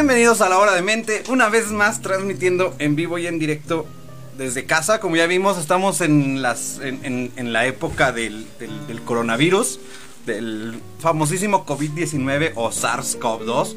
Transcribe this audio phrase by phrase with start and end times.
[0.00, 3.84] Bienvenidos a la hora de mente, una vez más transmitiendo en vivo y en directo
[4.38, 4.98] desde casa.
[4.98, 8.46] Como ya vimos, estamos en, las, en, la época del,
[9.04, 9.78] coronavirus,
[10.24, 13.76] del famosísimo COVID-19 o SARS-CoV-2.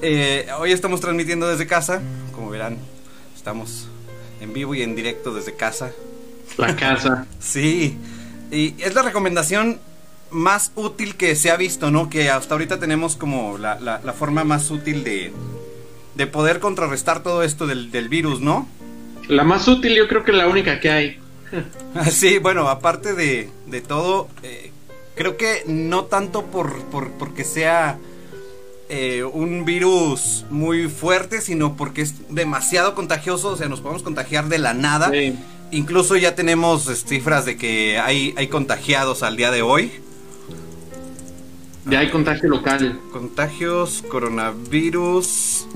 [0.00, 2.00] Eh, hoy estamos transmitiendo desde casa,
[2.34, 2.78] como verán,
[3.36, 3.86] estamos
[4.40, 5.90] en vivo y en directo desde casa.
[6.56, 7.26] La casa.
[7.38, 7.98] sí,
[8.50, 9.78] y es la recomendación
[10.30, 12.08] más útil que se ha visto, ¿no?
[12.10, 15.32] Que hasta ahorita tenemos como la, la, forma más útil de,
[16.14, 18.68] de poder contrarrestar todo esto del, virus, ¿no?
[19.28, 21.18] La más útil yo creo que la única que hay.
[22.10, 24.70] sí, bueno, aparte de, de todo, eh,
[25.14, 27.98] creo que no tanto por, por porque sea
[28.92, 34.48] eh, un virus muy fuerte, sino porque es demasiado contagioso, o sea, nos podemos contagiar
[34.48, 35.12] de la nada.
[35.70, 39.92] Incluso ya tenemos cifras de que hay, hay contagiados al día de hoy.
[41.90, 43.00] Ya hay contagio local.
[43.10, 45.66] Contagios, coronavirus.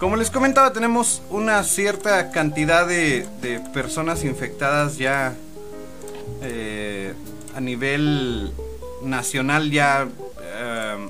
[0.00, 3.28] Como les comentaba, tenemos una cierta cantidad de,
[3.72, 5.36] personas infectadas ya
[6.42, 7.14] eh,
[7.54, 8.52] a nivel
[9.04, 10.08] nacional ya...
[10.42, 11.08] Eh,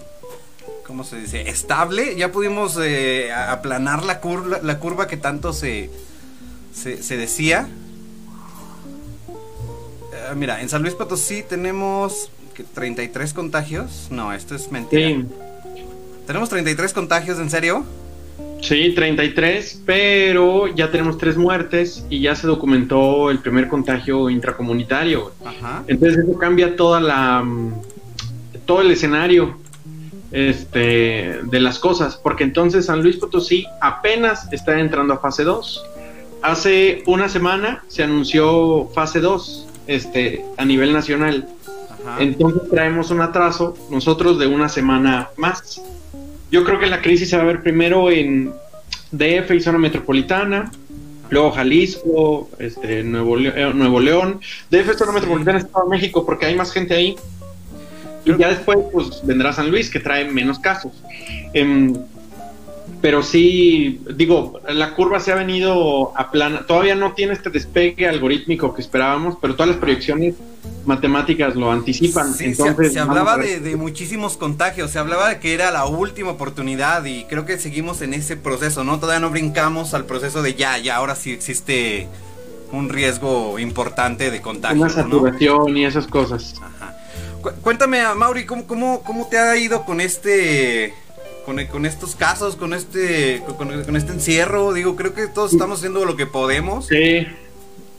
[0.86, 1.48] ¿Cómo se dice?
[1.48, 2.14] Estable.
[2.16, 5.88] Ya pudimos eh, aplanar la curva, la curva que tanto se,
[6.74, 7.68] se, decía.
[10.36, 12.30] mira, en San Luis Potosí tenemos
[12.74, 14.08] 33 contagios.
[14.10, 15.24] No, esto es mentira.
[16.26, 17.84] ¿Tenemos 33 contagios, en serio?
[18.60, 25.32] Sí, 33, pero ya tenemos tres muertes y ya se documentó el primer contagio intracomunitario.
[25.86, 27.72] Entonces eso cambia toda la mm,
[28.66, 29.56] todo el escenario
[30.30, 35.84] este, de las cosas, porque entonces San Luis Potosí apenas está entrando a fase 2.
[36.42, 41.48] Hace una semana se anunció fase 2 este, a nivel nacional.
[42.18, 45.82] Entonces traemos un atraso nosotros de una semana más.
[46.50, 48.52] Yo creo que la crisis se va a ver primero en
[49.12, 50.70] DF y zona metropolitana,
[51.30, 54.40] luego Jalisco, este, Nuevo, eh, Nuevo León,
[54.70, 57.16] DF, zona metropolitana, Estado de México, porque hay más gente ahí.
[58.24, 60.92] Y ya después pues vendrá San Luis, que trae menos casos.
[61.54, 61.94] Em,
[63.00, 66.66] pero sí, digo, la curva se ha venido a plana.
[66.66, 70.34] Todavía no tiene este despegue algorítmico que esperábamos, pero todas las proyecciones
[70.84, 72.34] matemáticas lo anticipan.
[72.40, 77.24] Entonces, se, hablaba de, muchísimos contagios, se hablaba de que era la última oportunidad y
[77.24, 78.98] creo que seguimos en ese proceso, ¿no?
[78.98, 82.08] Todavía no brincamos al proceso de ya, ya, ahora sí existe
[82.72, 84.80] un riesgo importante de contagio.
[84.80, 86.54] Una saturación y esas cosas.
[86.60, 86.96] Ajá.
[87.62, 90.94] cuéntame, Mauri, ¿cómo, cómo, ¿cómo te ha ido con este
[91.44, 94.72] con, estos casos, con este, con, este encierro.
[94.72, 96.86] Digo, creo que todos estamos haciendo lo que podemos.
[96.86, 97.26] Sí.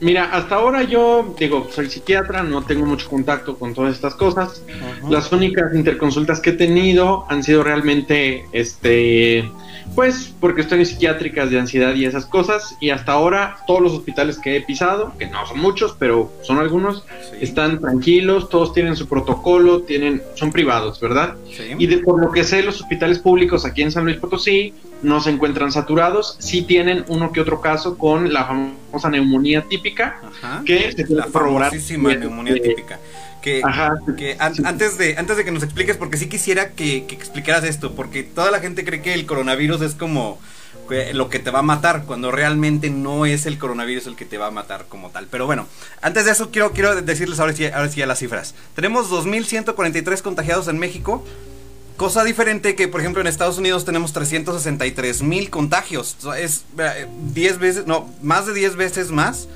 [0.00, 4.62] Mira, hasta ahora yo digo, soy psiquiatra, no tengo mucho contacto con todas estas cosas.
[5.08, 9.48] Las únicas interconsultas que he tenido han sido realmente este
[9.94, 12.76] pues por cuestiones psiquiátricas de ansiedad y esas cosas.
[12.80, 16.58] Y hasta ahora todos los hospitales que he pisado, que no son muchos, pero son
[16.58, 17.04] algunos,
[17.40, 21.36] están tranquilos, todos tienen su protocolo, tienen, son privados, ¿verdad?
[21.78, 25.20] Y de, por lo que sé, los hospitales públicos aquí en San Luis Potosí no
[25.20, 30.20] se encuentran saturados, sí tienen uno que otro caso con la famosa neumonía típica,
[30.64, 32.98] que se la famosísima neumonía típica.
[33.42, 33.60] Que,
[34.16, 38.22] que antes, de, antes de que nos expliques, porque sí quisiera que, explicaras esto, porque
[38.22, 40.38] toda la gente cree que el coronavirus es como
[41.12, 44.38] lo que te va a matar, cuando realmente no es el coronavirus el que te
[44.38, 45.26] va a matar como tal.
[45.30, 45.66] Pero bueno,
[46.02, 48.54] antes de eso quiero, quiero decirles ahora sí, ahora sí ya las cifras.
[48.74, 51.24] Tenemos 2.143 contagiados en México.
[51.96, 56.16] Cosa diferente que, por ejemplo, en Estados Unidos tenemos 363 mil contagios.
[56.38, 56.64] Es
[57.34, 59.48] 10 eh, veces, no, más de 10 veces más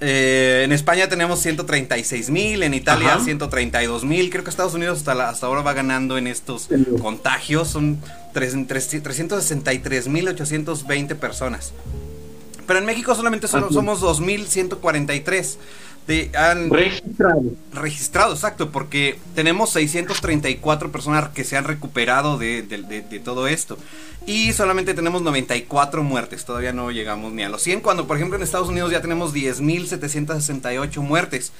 [0.00, 4.30] eh, en España tenemos 136 mil, en Italia 132 mil.
[4.30, 6.68] Creo que Estados Unidos hasta, hasta ahora va ganando en estos
[7.00, 7.68] contagios.
[7.68, 7.98] Son
[8.32, 11.72] 363 mil 820 personas.
[12.66, 15.56] Pero en México solamente somos 2.143
[16.06, 17.42] de, han registrado.
[17.72, 22.62] Registrado, exacto, porque tenemos 634 personas que se han recuperado de,
[23.24, 23.76] todo esto.
[24.26, 28.36] Y solamente tenemos 94 muertes, todavía no llegamos ni a los 100, cuando por ejemplo
[28.36, 31.52] en Estados Unidos ya tenemos 10.768 muertes.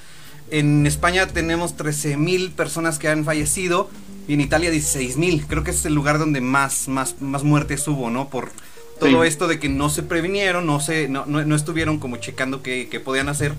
[0.51, 3.91] En España tenemos 13.000 personas que han fallecido
[4.29, 5.47] y en Italia 16.000.
[5.49, 8.29] Creo que es el lugar donde más, más, más muertes hubo, ¿no?
[8.29, 8.51] Por
[8.99, 12.89] todo esto de que no se previnieron, no, se, no, no, estuvieron como checando qué,
[12.91, 13.53] qué podían hacer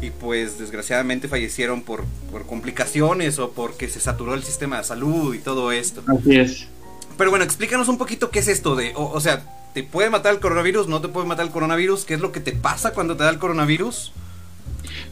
[0.00, 5.34] y pues desgraciadamente fallecieron por, por complicaciones o porque se saturó el sistema de salud
[5.34, 6.02] y todo esto.
[6.06, 6.68] Así es.
[7.16, 9.44] Pero bueno, explícanos un poquito qué es esto de, o, sea,
[9.74, 10.88] ¿te puede matar el coronavirus?
[10.88, 12.04] ¿No te puede matar el coronavirus?
[12.04, 14.12] ¿Qué es lo que te pasa cuando te da el coronavirus?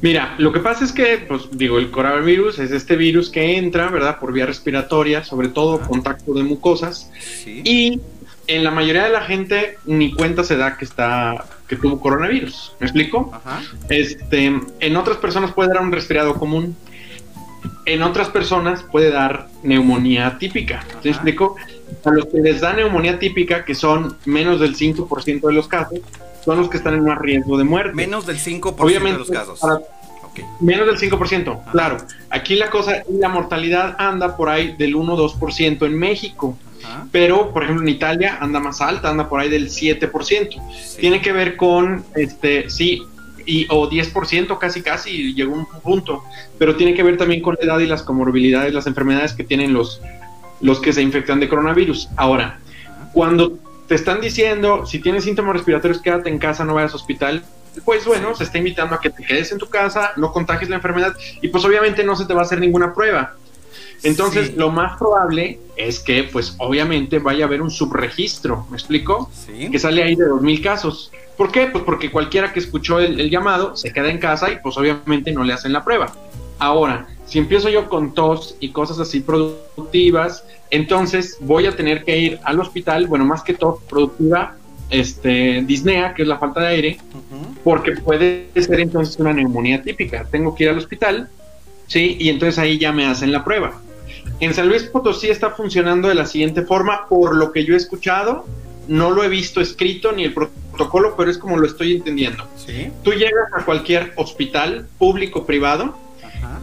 [0.01, 3.91] Mira, lo que pasa es que, pues digo, el coronavirus es este virus que entra,
[3.91, 4.19] ¿verdad?
[4.19, 7.11] Por vía respiratoria, sobre todo contacto de mucosas.
[7.21, 7.63] Sí.
[7.65, 8.01] Y
[8.51, 12.73] en la mayoría de la gente ni cuenta se da que está que tuvo coronavirus.
[12.81, 13.31] ¿Me explico?
[13.89, 16.77] Este, en otras personas puede dar un resfriado común.
[17.87, 20.85] En otras personas puede dar neumonía típica.
[21.05, 21.55] ¿Me explico?
[22.05, 26.01] A los que les da neumonía típica, que son menos del 5% de los casos,
[26.45, 27.93] son los que están en más riesgo de muerte.
[27.95, 29.61] Menos del 5% de los casos.
[30.61, 31.99] Menos del 5%, claro.
[32.31, 36.57] Aquí la cosa, la mortalidad anda por ahí del 1-2% en México.
[37.13, 40.97] Pero, por ejemplo, en Italia anda más alta, anda por ahí del 7%.
[40.99, 43.03] Tiene que ver con, este, sí,
[43.47, 46.23] y, o 10% casi casi, llegó un punto.
[46.59, 49.73] Pero tiene que ver también con la edad y las comorbilidades, las enfermedades que tienen
[49.73, 50.01] los,
[50.61, 52.09] los que se infectan de coronavirus.
[52.17, 52.61] Ahora,
[53.13, 57.45] cuando te están diciendo, si tienes síntomas respiratorios, quédate en casa, no vayas al hospital,
[57.85, 60.77] pues bueno, se está invitando a que te quedes en tu casa, no contagies la
[60.77, 63.35] enfermedad y pues obviamente no se te va a hacer ninguna prueba.
[64.03, 69.31] Entonces, lo más probable es que, pues obviamente vaya a haber un subregistro, ¿me explico?
[69.71, 71.11] Que sale ahí de 2.000 casos.
[71.37, 71.67] ¿Por qué?
[71.67, 75.43] Pues porque cualquiera que escuchó el, llamado se queda en casa y pues obviamente no
[75.43, 76.13] le hacen la prueba.
[76.59, 82.19] Ahora, si empiezo yo con tos y cosas así productivas, entonces voy a tener que
[82.19, 84.57] ir al hospital, bueno, más que tos productiva,
[84.91, 86.99] este, disnea, que es la falta de aire,
[87.65, 90.27] porque puede ser entonces una neumonía típica.
[90.31, 91.31] Tengo que ir al hospital,
[91.87, 92.17] ¿sí?
[92.21, 93.81] Y entonces ahí ya me hacen la prueba.
[94.41, 97.77] En San Luis Potosí está funcionando de la siguiente forma, por lo que yo he
[97.77, 98.47] escuchado,
[98.89, 102.45] no lo he visto escrito ni el protocolo, pero es como lo estoy entendiendo.
[103.03, 105.97] Tú llegas a cualquier hospital público privado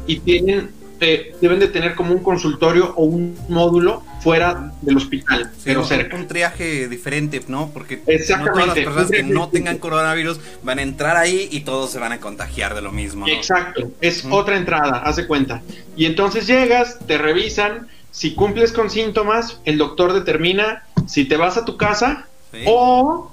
[0.08, 5.86] y tienen deben de tener como un consultorio o un módulo fuera del hospital, pero
[5.86, 6.16] cerca.
[6.16, 7.70] Un triaje diferente, ¿no?
[7.74, 11.92] Porque no todas las personas que no tengan coronavirus van a entrar ahí y todos
[11.92, 13.28] se van a contagiar de lo mismo.
[13.28, 15.62] Exacto, es otra entrada, haz de cuenta.
[15.96, 21.58] Y entonces llegas, te revisan, si cumples con síntomas, el doctor determina si te vas
[21.58, 22.28] a tu casa
[22.66, 23.32] o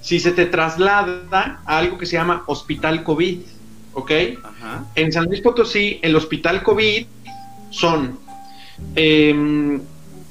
[0.00, 3.40] si se te traslada a algo que se llama hospital COVID.
[3.98, 4.12] ¿Ok?
[4.94, 7.06] En San Luis Potosí, el hospital COVID
[7.70, 8.18] son
[8.94, 9.80] em,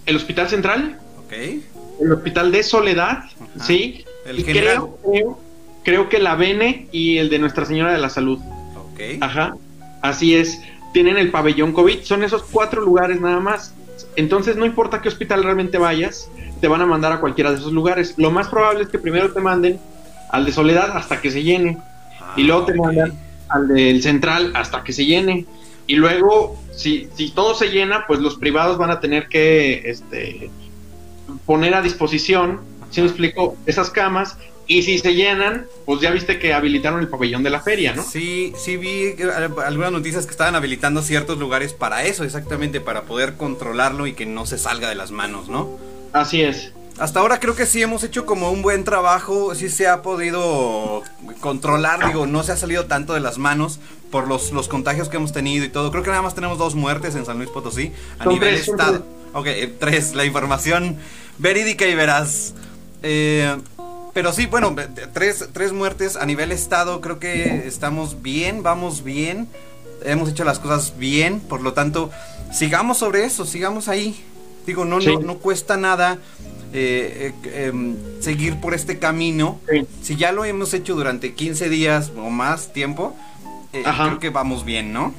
[0.06, 1.00] el hospital central,
[2.00, 3.26] el hospital de Soledad,
[3.62, 4.06] ¿sí?
[4.26, 4.98] El creo,
[5.84, 8.40] creo, que la Bene y el de Nuestra Señora de la Salud.
[9.22, 9.56] Ajá,
[10.02, 10.62] así es.
[10.94, 13.74] Tienen el pabellón COVID, son esos cuatro lugares nada más.
[14.16, 16.30] Entonces, no importa qué hospital realmente vayas,
[16.62, 18.16] te van a mandar a cualquiera de esos lugares.
[18.18, 19.80] Lo más probable es que primero te manden
[20.32, 21.78] al de Soledad hasta que se llene.
[22.36, 25.46] y luego te ah, mandan al del central hasta que se llene.
[25.86, 30.50] Y luego, si, si todo se llena, pues los privados van a tener que este,
[31.46, 34.38] poner a disposición, si me explico, esas camas.
[34.70, 38.04] Y si se llenan, pues ya viste que habilitaron el pabellón de la feria, ¿no?
[38.04, 39.16] Sí, sí vi
[39.66, 44.26] algunas noticias que estaban habilitando ciertos lugares para eso, exactamente, para poder controlarlo y que
[44.26, 45.80] no se salga de las manos, ¿no?
[46.12, 46.74] Así es.
[47.00, 51.04] Hasta ahora creo que sí hemos hecho como un buen trabajo, sí se ha podido
[51.42, 53.80] controlar, digo, no se ha salido tanto de las manos
[54.10, 55.92] por los, los contagios que hemos tenido y todo.
[55.92, 59.06] Creo que nada más tenemos dos muertes en San Luis Potosí a nivel estado.
[59.34, 60.98] Ok, eh, tres, la información
[61.38, 62.54] verídica y veraz.
[63.04, 63.56] Eh,
[64.14, 64.76] pero sí, bueno,
[65.14, 69.48] tres, tres muertes a nivel estado, creo que estamos bien, vamos bien,
[70.04, 72.10] hemos hecho las cosas bien, por lo tanto,
[72.52, 74.26] sigamos sobre eso, sigamos ahí.
[74.68, 76.20] Digo, no, no, no cuesta nada
[76.74, 79.60] eh, eh, em, seguir por este camino.
[80.02, 83.16] Si ya lo hemos hecho durante 15 días o más tiempo,
[83.72, 85.14] eh, creo que vamos bien, ¿no?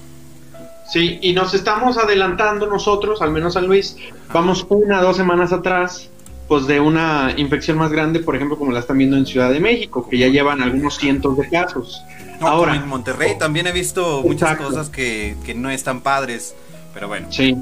[0.93, 3.97] Sí, y nos estamos adelantando nosotros, al menos a Luis,
[4.33, 6.11] vamos una, dos semanas atrás,
[6.47, 9.61] pues de una infección más grande, por ejemplo, como la están viendo en Ciudad de
[9.61, 12.03] México, que ya llevan algunos cientos de casos.
[12.41, 16.55] Ahora, en Monterrey también he visto muchas cosas que, que no están padres,
[16.95, 17.27] pero bueno.
[17.31, 17.57] Sí,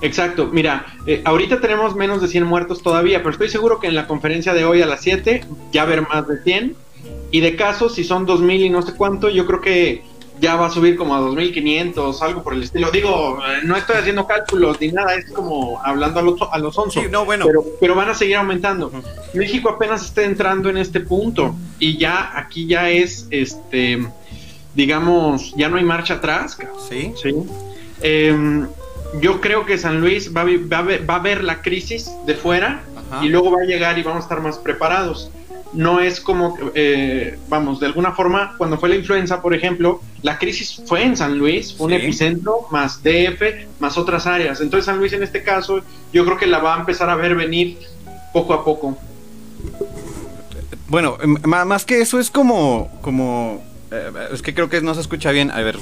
[0.00, 3.94] Exacto, mira, eh, ahorita tenemos menos de 100 muertos todavía, pero estoy seguro que en
[3.94, 6.76] la conferencia de hoy a las 7 ya haber más de 100.
[7.30, 10.02] Y de casos, si son 2.000 y no sé cuánto, yo creo que
[10.40, 12.90] ya va a subir como a 2.500, algo por el estilo.
[12.90, 16.76] Digo, eh, no estoy haciendo cálculos ni nada, es como hablando a los, a los
[16.76, 17.08] 11.
[17.08, 17.46] no, bueno.
[17.80, 18.92] pero, van a seguir aumentando.
[19.34, 24.06] México apenas está entrando en este punto y ya aquí ya es, este,
[24.74, 26.58] digamos, ya no hay marcha atrás.
[26.88, 27.12] Sí.
[27.20, 27.34] Sí.
[28.02, 28.66] Eh,
[29.20, 32.82] yo creo que San Luis va a, va a, ver, la crisis de fuera
[33.22, 35.30] y luego va a llegar y vamos a estar más preparados.
[35.72, 40.38] No es como, eh, vamos, de alguna forma, cuando fue la influenza, por ejemplo, la
[40.38, 44.60] crisis fue en San Luis, fue un epicentro, más DF, más otras áreas.
[44.60, 45.80] Entonces San Luis en este caso,
[46.12, 47.78] yo creo que la va a empezar a ver venir
[48.32, 48.96] poco a poco.
[50.88, 55.00] Bueno, em, más que eso es como, como, eh, es que creo que no se
[55.00, 55.50] escucha bien.
[55.50, 55.78] A ver,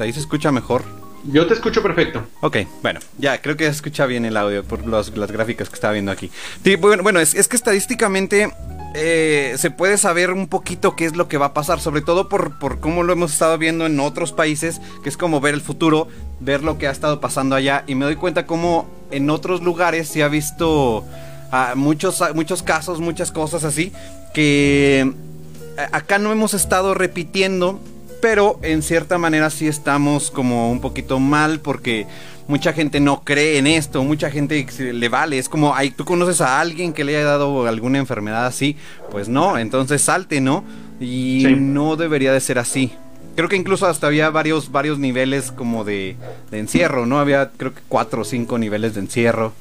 [0.00, 0.99] ahí se escucha mejor.
[1.24, 2.24] Yo te escucho perfecto.
[2.40, 5.92] Ok, bueno, ya creo que se escucha bien el audio por las gráficas que estaba
[5.92, 6.30] viendo aquí.
[6.78, 8.50] bueno, bueno es, que estadísticamente
[8.94, 12.28] eh, se puede saber un poquito qué es lo que va a pasar, sobre todo
[12.28, 15.60] por, por cómo lo hemos estado viendo en otros países, que es como ver el
[15.60, 16.08] futuro,
[16.40, 20.08] ver lo que ha estado pasando allá, y me doy cuenta cómo en otros lugares
[20.08, 21.04] se ha visto
[21.52, 23.92] ah, muchos, muchos casos, muchas cosas así,
[24.32, 27.80] que eh, acá no hemos estado repitiendo
[28.20, 32.06] pero en cierta manera sí estamos como un poquito mal porque
[32.48, 36.40] mucha gente no cree en esto, mucha gente le vale, es como, ay, tú conoces
[36.40, 38.76] a alguien que le haya dado alguna enfermedad así,
[39.10, 40.64] pues no, entonces salte, ¿no?
[41.00, 42.92] Y no debería de ser así.
[43.36, 46.16] Creo que incluso hasta había varios, varios niveles como de,
[46.50, 47.20] de encierro, ¿no?
[47.20, 49.52] Había creo que cuatro o cinco niveles de encierro.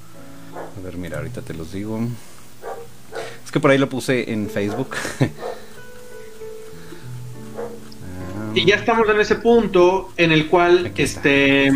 [0.77, 1.99] A ver, mira, ahorita te los digo.
[3.45, 4.95] Es que por ahí lo puse en Facebook.
[8.59, 11.71] Y ya estamos en ese punto en el cual, este,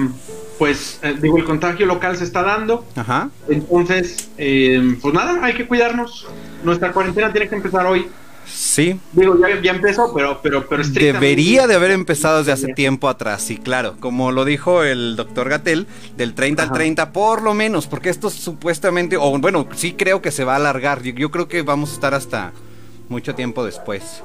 [0.60, 2.86] pues, eh, digo, el contagio local se está dando.
[2.98, 3.30] Ajá.
[3.48, 6.28] Entonces, eh, pues nada, hay que cuidarnos.
[6.62, 8.08] Nuestra cuarentena tiene que empezar hoy.
[8.46, 9.00] Sí.
[9.14, 13.58] Digo, ya, empezó, pero, pero, pero Debería de haber empezado desde hace tiempo atrás, sí,
[13.58, 13.96] claro.
[14.02, 15.88] Como lo dijo el doctor Gatel,
[16.18, 20.32] del 30 al 30 por lo menos, porque esto supuestamente, o bueno, sí creo que
[20.32, 21.02] se va a alargar.
[21.02, 22.52] yo creo que vamos a estar hasta
[23.08, 24.22] mucho tiempo después.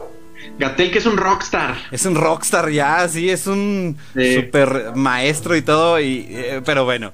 [0.59, 1.76] Gatel que es un rockstar.
[1.90, 7.12] Es un rockstar ya, sí, es un super maestro y todo, y, eh, pero bueno.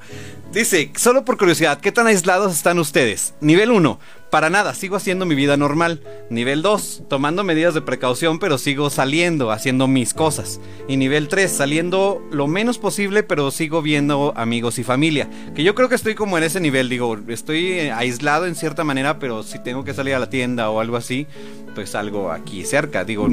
[0.53, 3.35] Dice, solo por curiosidad, ¿qué tan aislados están ustedes?
[3.41, 3.99] Nivel 1,
[4.35, 6.01] para nada, sigo haciendo mi vida normal.
[6.29, 10.61] Nivel 2, tomando medidas de precaución, pero sigo saliendo, haciendo mis cosas.
[10.89, 15.31] Y nivel 3, saliendo lo menos posible, pero sigo viendo amigos y familia.
[15.55, 19.21] Que yo creo que estoy como en ese nivel, digo, estoy aislado en cierta manera,
[19.21, 21.29] pero si tengo que salir a la tienda o algo así,
[21.77, 23.05] pues algo aquí cerca.
[23.05, 23.29] Digo,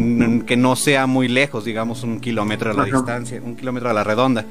[0.45, 4.03] que no sea muy lejos, digamos un kilómetro a la distancia, un kilómetro a la
[4.03, 4.45] redonda.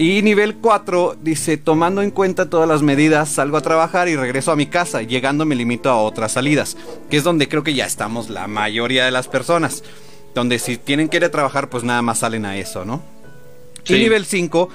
[0.00, 4.50] Y nivel 4 dice, tomando en cuenta todas las medidas, salgo a trabajar y regreso
[4.50, 6.78] a mi casa, llegando me limito a otras salidas,
[7.10, 9.84] que es donde creo que ya estamos la mayoría de las personas,
[10.34, 13.02] donde si tienen que ir a trabajar, pues nada más salen a eso, ¿no?
[13.86, 14.68] Y nivel 5,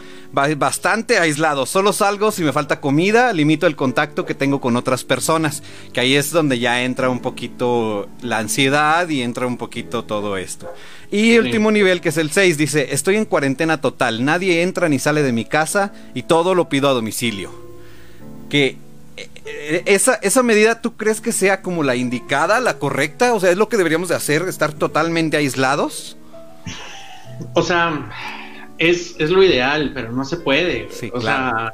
[0.57, 1.65] bastante aislado.
[1.65, 5.63] Solo salgo si me falta comida, limito el contacto que tengo con otras personas.
[5.93, 10.37] Que ahí es donde ya entra un poquito la ansiedad y entra un poquito todo
[10.37, 10.71] esto.
[11.11, 14.25] Y último nivel, que es el 6, dice, estoy en cuarentena total.
[14.25, 17.51] Nadie entra ni sale de mi casa y todo lo pido a domicilio.
[18.49, 18.77] Que
[19.17, 23.33] eh, eh, esa, esa medida, ¿tú crees que sea como la indicada, la correcta?
[23.33, 26.17] O sea, ¿es lo que deberíamos de hacer, estar totalmente aislados?
[27.53, 28.11] O sea
[28.77, 30.89] es, lo ideal, pero no se puede.
[31.13, 31.71] o sea,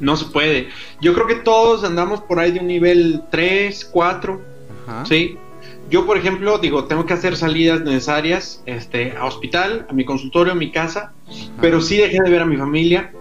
[0.00, 0.68] no se puede.
[1.00, 4.40] Yo creo que todos andamos por ahí de un nivel 3, 4,
[5.04, 5.36] ¿sí?
[5.90, 10.52] Yo, por ejemplo, digo, tengo que hacer salidas necesarias este, a hospital, a mi consultorio,
[10.52, 11.12] a mi casa,
[11.60, 13.12] pero sí dejé de ver a mi familia.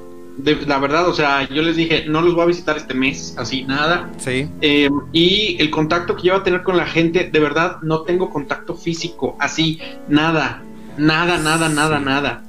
[0.43, 3.63] la verdad, o sea, yo les dije, no los voy a visitar este mes, así,
[3.63, 4.09] nada.
[4.17, 4.49] Sí.
[4.59, 8.29] Em, y el contacto que yo a tener con la gente, de verdad, no tengo
[8.29, 10.61] contacto físico, así, nada.
[10.97, 12.43] Nada, nada, nada, nada.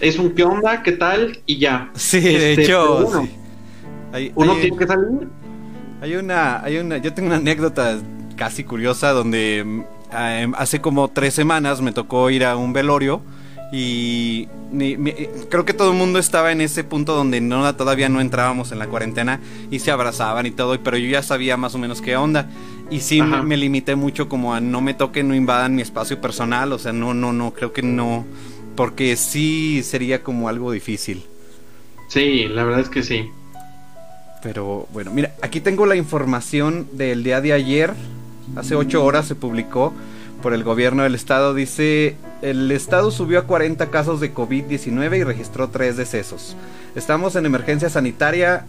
[0.00, 1.90] Es un qué onda, qué tal y ya.
[1.94, 3.06] Sí, de este, hecho.
[4.34, 5.28] Uno, tiene que salir.
[6.00, 7.98] Hay una, hay una, yo tengo una anécdota
[8.38, 9.82] casi curiosa donde mm,
[10.16, 13.20] em, hace como tres semanas me tocó ir a un velorio
[13.70, 14.48] y
[15.50, 18.78] creo que todo el mundo estaba en ese punto donde no todavía no entrábamos en
[18.78, 19.40] la cuarentena
[19.70, 22.48] y se abrazaban y todo, pero yo ya sabía más o menos qué onda.
[22.90, 26.72] Y sí me, limité mucho como a no me toquen, no invadan mi espacio personal,
[26.72, 28.24] o sea, no, no, no, creo que no,
[28.74, 31.22] porque sí sería como algo difícil.
[32.08, 33.28] Sí, la verdad es que sí.
[34.42, 37.92] Pero bueno, mira, aquí tengo la información del día de ayer,
[38.56, 39.92] hace ocho horas se publicó
[40.42, 41.54] por el gobierno del estado.
[41.54, 46.56] Dice, el estado subió a 40 casos de COVID-19 y registró tres decesos.
[46.94, 48.64] Estamos en emergencia sanitaria,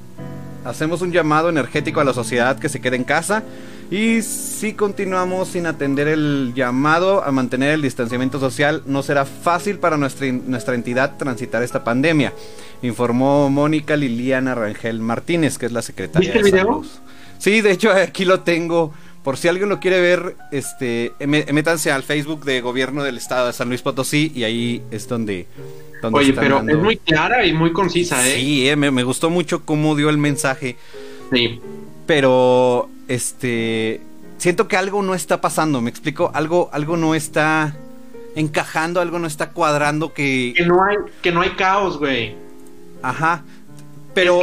[0.66, 3.44] hacemos un llamado energético a la sociedad que se quede en casa
[3.92, 9.80] y si continuamos sin atender el llamado a mantener el distanciamiento social, no será fácil
[9.80, 12.34] para nuestra, nuestra entidad transitar esta pandemia,
[12.84, 16.84] informó Mónica Liliana Rangel Martínez, que es la secretaria ¿Viste el video?
[17.40, 18.94] Sí, de hecho aquí lo tengo.
[19.24, 23.54] Por si alguien lo quiere ver, este, métanse al Facebook de Gobierno del Estado de
[23.54, 25.48] San Luis Potosí y ahí es donde...
[26.14, 28.36] Oye, pero es muy clara y muy concisa, ¿eh?
[28.36, 30.78] Sí, eh, me, me gustó mucho cómo dio el mensaje.
[31.34, 31.60] Sí.
[32.06, 34.00] Pero este,
[34.38, 37.76] siento que algo no está pasando, me explico, algo, algo no está
[38.36, 40.54] encajando, algo no está cuadrando que...
[40.56, 42.36] Que no hay, que no hay caos, güey.
[43.02, 43.44] Ajá,
[44.14, 44.42] pero...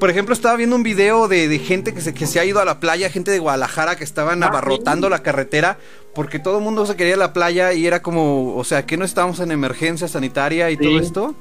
[0.00, 2.64] Por ejemplo, estaba viendo un video de, gente que se, que se ha ido a
[2.64, 5.78] la playa, gente de Guadalajara que estaban ah, abarrotando la carretera
[6.14, 8.96] porque todo el mundo se quería a la playa y era como, o sea, que
[8.96, 11.34] no estábamos en emergencia sanitaria y todo esto.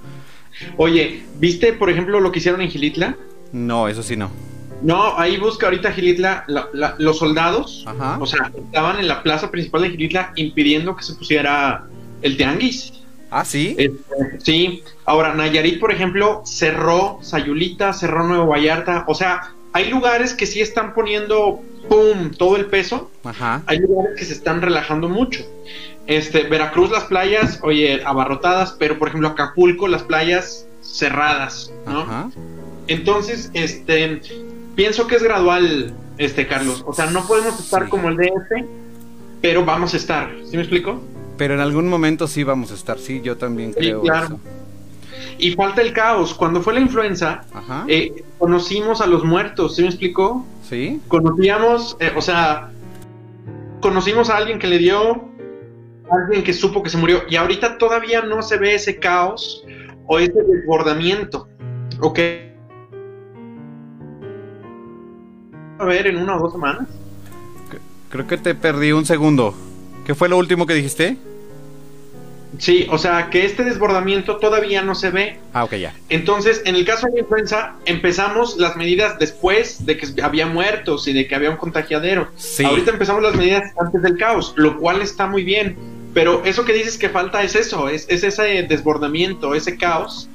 [0.78, 3.16] Oye, ¿viste, por ejemplo, lo que hicieron en Gilitla?
[3.52, 4.30] No, eso sí no.
[4.82, 6.46] No, ahí busca ahorita Gilitla
[6.98, 7.86] los soldados,
[8.20, 11.86] o sea, estaban en la plaza principal de Gilitla impidiendo que se pusiera
[12.22, 12.94] el tianguis.
[13.32, 13.76] Ah, sí.
[13.78, 14.84] Este, sí.
[15.06, 19.06] Ahora, Nayarit, por ejemplo, cerró Sayulita, cerró Nuevo Vallarta.
[19.08, 23.12] O sea, hay lugares que sí están poniendo, ¡pum!, todo el peso.
[23.24, 23.64] Ajá.
[23.68, 25.46] Hay lugares que se están relajando mucho.
[26.08, 32.02] Este, Veracruz, las playas, oye, abarrotadas, pero por ejemplo, Acapulco, las playas cerradas, ¿no?
[32.02, 32.30] Ajá.
[32.88, 34.20] Entonces, este,
[34.76, 36.84] pienso que es gradual, este, Carlos.
[36.88, 38.66] O sea, no podemos estar como el DF,
[39.42, 40.32] pero vamos a estar.
[40.50, 41.00] ¿Sí me explico?
[41.40, 44.02] Pero en algún momento sí vamos a estar, sí, yo también creo.
[44.02, 44.38] claro.
[45.38, 46.34] Y falta el caos.
[46.34, 47.46] Cuando fue la influenza,
[47.88, 50.46] eh, conocimos a los muertos, ¿sí me explicó?
[50.68, 51.00] Sí.
[51.08, 52.72] Conocíamos, eh, o sea,
[53.80, 55.14] conocimos a alguien que le dio,
[56.12, 59.64] a alguien que supo que se murió, y ahorita todavía no se ve ese caos
[60.08, 61.48] o ese desbordamiento,
[62.02, 62.20] ¿ok?
[65.80, 66.86] A ver, en una o dos semanas.
[68.10, 69.54] Creo que te perdí un segundo.
[70.06, 71.29] ¿Qué fue lo último que dijiste?
[72.58, 75.40] Sí, o sea, que este desbordamiento todavía no se ve.
[75.54, 75.94] Ah, ok, ya.
[76.10, 81.08] Entonces, en el caso de la influenza, empezamos las medidas después de que había muertos
[81.08, 82.28] y de que había un contagiadero.
[82.38, 82.66] Sí.
[82.66, 85.78] Ahorita empezamos las medidas antes del caos, lo cual está muy bien.
[86.14, 90.28] Pero eso que dices que falta es eso, es, ese desbordamiento, ese caos,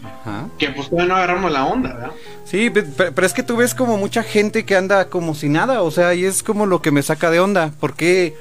[0.56, 2.10] que pues todavía no agarramos la onda, ¿verdad?
[2.44, 5.90] Sí, pero, es que tú ves como mucha gente que anda como si nada, o
[5.90, 8.34] sea, y es como lo que me saca de onda, porque eh,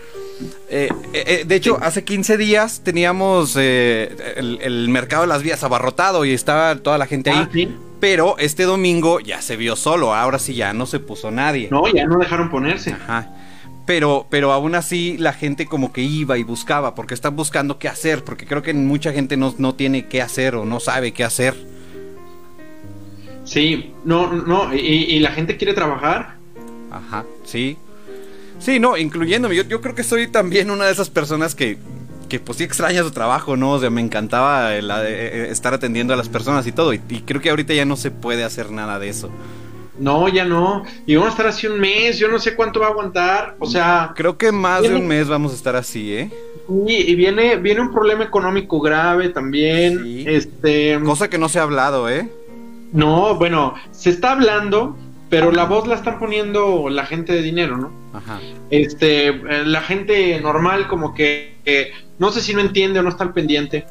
[0.69, 6.31] eh, eh, de hecho, hace 15 días teníamos el, mercado de las vías abarrotado y
[6.31, 7.67] estaba toda la gente ahí.
[7.67, 7.69] Ah,
[8.00, 11.69] pero este domingo ya se vio solo, ahora sí ya no se puso nadie.
[11.71, 12.91] No, ya no dejaron ponerse.
[12.91, 13.29] Ajá.
[13.85, 17.88] Pero, pero aún así la gente como que iba y buscaba, porque están buscando qué
[17.88, 21.23] hacer, porque creo que mucha gente no, no tiene qué hacer o no sabe qué
[21.23, 21.55] hacer.
[23.45, 26.36] Sí, no, no, y, y la gente quiere trabajar.
[26.91, 27.77] Ajá, sí.
[28.63, 29.58] Sí, no, incluyéndome.
[29.58, 31.78] Yo, yo creo que soy también una de esas personas que,
[32.30, 33.73] que pues sí extraña su trabajo, ¿no?
[33.73, 36.93] O sea, me encantaba eh, eh, estar atendiendo a las personas y todo.
[36.93, 39.30] Y, creo que ahorita ya no se puede hacer nada de eso.
[39.99, 40.84] No, ya no.
[41.06, 42.17] Y vamos a estar así un mes.
[42.17, 43.58] Yo no sé cuánto va a aguantar.
[43.60, 44.13] O sea.
[44.15, 46.32] Creo que más de un mes vamos a estar así, ¿eh?
[46.88, 50.23] Y, viene, viene un problema económico grave también.
[50.26, 50.99] Este.
[51.04, 52.30] Cosa que no se ha hablado, ¿eh?
[52.93, 54.95] No, bueno, se está hablando,
[55.34, 57.91] pero la voz la están poniendo la gente de dinero, ¿no?
[58.13, 58.39] Ajá.
[58.69, 61.56] Este, eh, la gente normal como que
[62.19, 63.84] no sé si no entiende o no está al pendiente,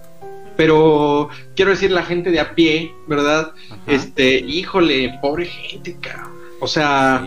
[0.56, 3.54] pero quiero decir la gente de a pie, ¿verdad?
[3.88, 6.30] Este, híjole, pobre gente, cabrón.
[6.60, 7.26] O sea,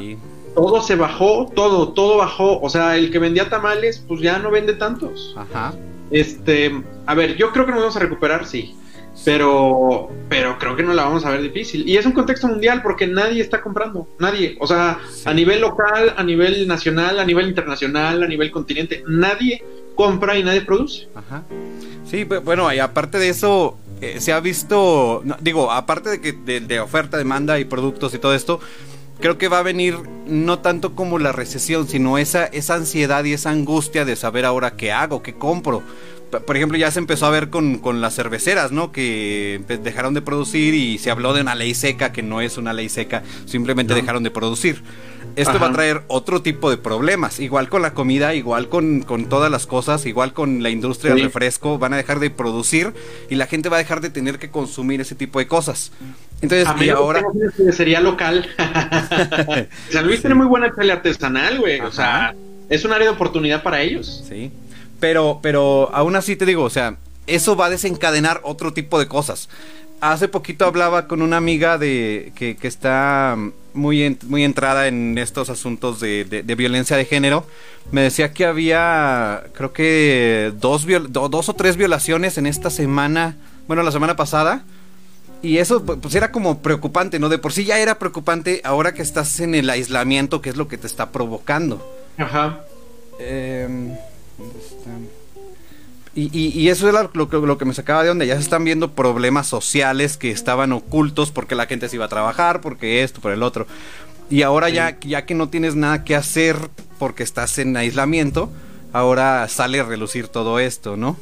[0.56, 2.62] todo se bajó, todo, todo bajó.
[2.62, 5.36] O sea, el que vendía tamales, pues ya no vende tantos.
[5.36, 5.74] Ajá.
[6.10, 6.72] Este,
[7.06, 8.78] a ver, yo creo que nos vamos a recuperar, sí.
[9.26, 11.88] Pero, pero creo que no la vamos a ver difícil.
[11.90, 14.08] Y es un contexto mundial porque nadie está comprando.
[14.20, 14.56] Nadie.
[14.60, 19.64] O sea, a nivel local, a nivel nacional, a nivel internacional, a nivel continente, nadie
[19.96, 21.08] compra y nadie produce.
[21.16, 21.44] Ajá.
[22.06, 26.80] Sí, bueno, y aparte de eso, eh, se ha visto, digo, aparte de que de,
[26.80, 28.60] oferta, demanda y productos y todo esto,
[29.20, 29.96] creo que va a venir
[30.28, 34.76] no tanto como la recesión, sino esa, esa ansiedad y esa angustia de saber ahora
[34.76, 35.82] qué hago, qué compro
[36.42, 38.92] por ejemplo, ya se empezó a ver con, las cerveceras, ¿no?
[38.92, 42.74] Que dejaron de producir y se habló de una ley seca, que no es una
[42.74, 44.84] ley seca, simplemente dejaron de producir.
[45.36, 49.52] Esto va a traer otro tipo de problemas, igual con la comida, igual con, todas
[49.52, 52.94] las cosas, igual con la industria del refresco, van a dejar de producir
[53.30, 55.92] y la gente va a dejar de tener que consumir ese tipo de cosas.
[56.42, 57.22] Entonces, y ahora...
[57.74, 58.48] Sería local.
[59.92, 61.82] San Luis tiene muy buena chale artesanal, güey.
[61.82, 62.34] O sea,
[62.70, 64.24] es un área de oportunidad para ellos.
[64.28, 64.52] Sí.
[65.00, 69.08] Pero, pero aún así te digo, o sea, eso va a desencadenar otro tipo de
[69.08, 69.50] cosas.
[70.02, 73.38] Hace poquito hablaba con una amiga de que, está
[73.74, 77.46] muy, muy entrada en estos asuntos de, violencia de género.
[77.92, 83.84] Me decía que había, creo que dos, dos o tres violaciones en esta semana, bueno,
[83.84, 84.64] la semana pasada.
[85.42, 87.30] Y eso pues era como preocupante, ¿no?
[87.30, 90.68] De por sí ya era preocupante ahora que estás en el aislamiento, que es lo
[90.68, 91.86] que te está provocando.
[92.18, 92.62] Ajá.
[93.20, 93.96] Eh,
[96.18, 98.24] y, eso es lo, que me sacaba de onda.
[98.24, 102.10] Ya se están viendo problemas sociales que estaban ocultos porque la gente se iba a
[102.10, 103.68] trabajar, porque esto, por el otro.
[104.30, 106.58] Y ahora ya, ya que no tienes nada que hacer
[107.00, 108.50] porque estás en aislamiento,
[108.94, 111.18] ahora sale a relucir todo esto, ¿no?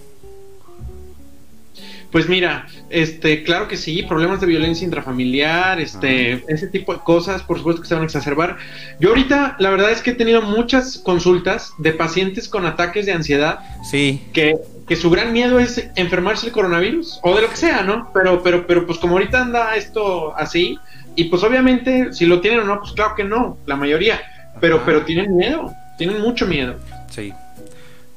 [2.13, 7.41] Pues mira, este, claro que sí, problemas de violencia intrafamiliar, este, ese tipo de cosas,
[7.41, 8.57] por supuesto que se van a exacerbar.
[8.99, 13.13] Yo ahorita, la verdad es que he tenido muchas consultas de pacientes con ataques de
[13.13, 13.61] ansiedad.
[13.89, 14.21] Sí.
[14.31, 14.55] Que,
[14.87, 18.11] que su gran miedo es enfermarse el coronavirus, o de lo que sea, ¿no?
[18.13, 20.77] Pero, pero, pero, pues como ahorita anda esto así,
[21.15, 24.21] y pues obviamente, si lo tienen o no, pues claro que no, la mayoría.
[24.61, 26.75] Pero, pero tienen miedo, tienen mucho miedo.
[27.09, 27.33] Sí.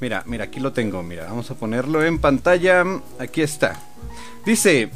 [0.00, 2.84] Mira, mira, aquí lo tengo, mira, vamos a ponerlo en pantalla.
[3.18, 3.80] Aquí está.
[4.44, 4.90] Dice,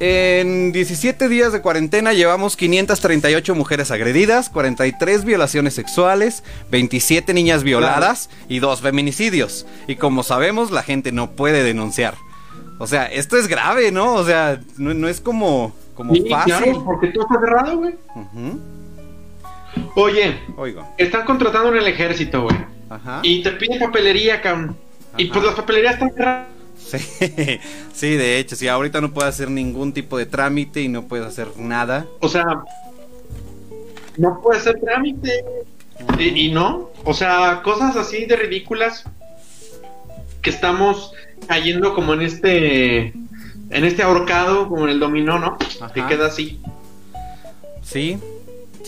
[0.00, 8.28] en 17 días de cuarentena llevamos 538 mujeres agredidas, 43 violaciones sexuales, 27 niñas violadas
[8.48, 9.66] y 2 feminicidios.
[9.86, 12.14] Y como sabemos, la gente no puede denunciar.
[12.78, 14.14] O sea, esto es grave, ¿no?
[14.14, 17.94] O sea, no, es como, como sí, Claro, porque tú estás cerrado, güey.
[19.96, 20.86] Oye, Oigo.
[20.96, 22.77] están contratando en el ejército, güey.
[23.22, 24.76] Y te piden papelería, cabrón.
[25.16, 26.48] Y pues las papelerías están cerradas.
[26.78, 26.98] Sí,
[27.92, 31.26] sí, de hecho, sí, ahorita no puedes hacer ningún tipo de trámite y no puedes
[31.26, 32.06] hacer nada.
[32.20, 32.44] O sea,
[34.16, 35.44] no puedes hacer trámite.
[36.18, 39.04] y, no, o sea, cosas así de ridículas
[40.42, 41.12] que estamos
[41.46, 43.12] cayendo como en este
[43.70, 45.58] en este ahorcado, como en el dominó, ¿no?
[45.92, 46.60] Que queda así.
[47.82, 48.18] Sí,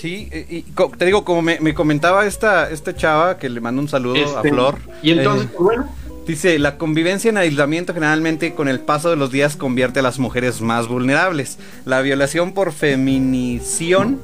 [0.00, 0.62] Sí, y,
[0.96, 4.48] te digo, como me, comentaba esta, esta chava, que le mando un saludo a este,
[4.48, 4.78] Flor.
[5.02, 5.88] Y entonces, eh, bueno.
[6.26, 10.18] Dice, la convivencia en aislamiento generalmente con el paso de los días convierte a las
[10.18, 11.58] mujeres más vulnerables.
[11.84, 14.20] La violación por feminición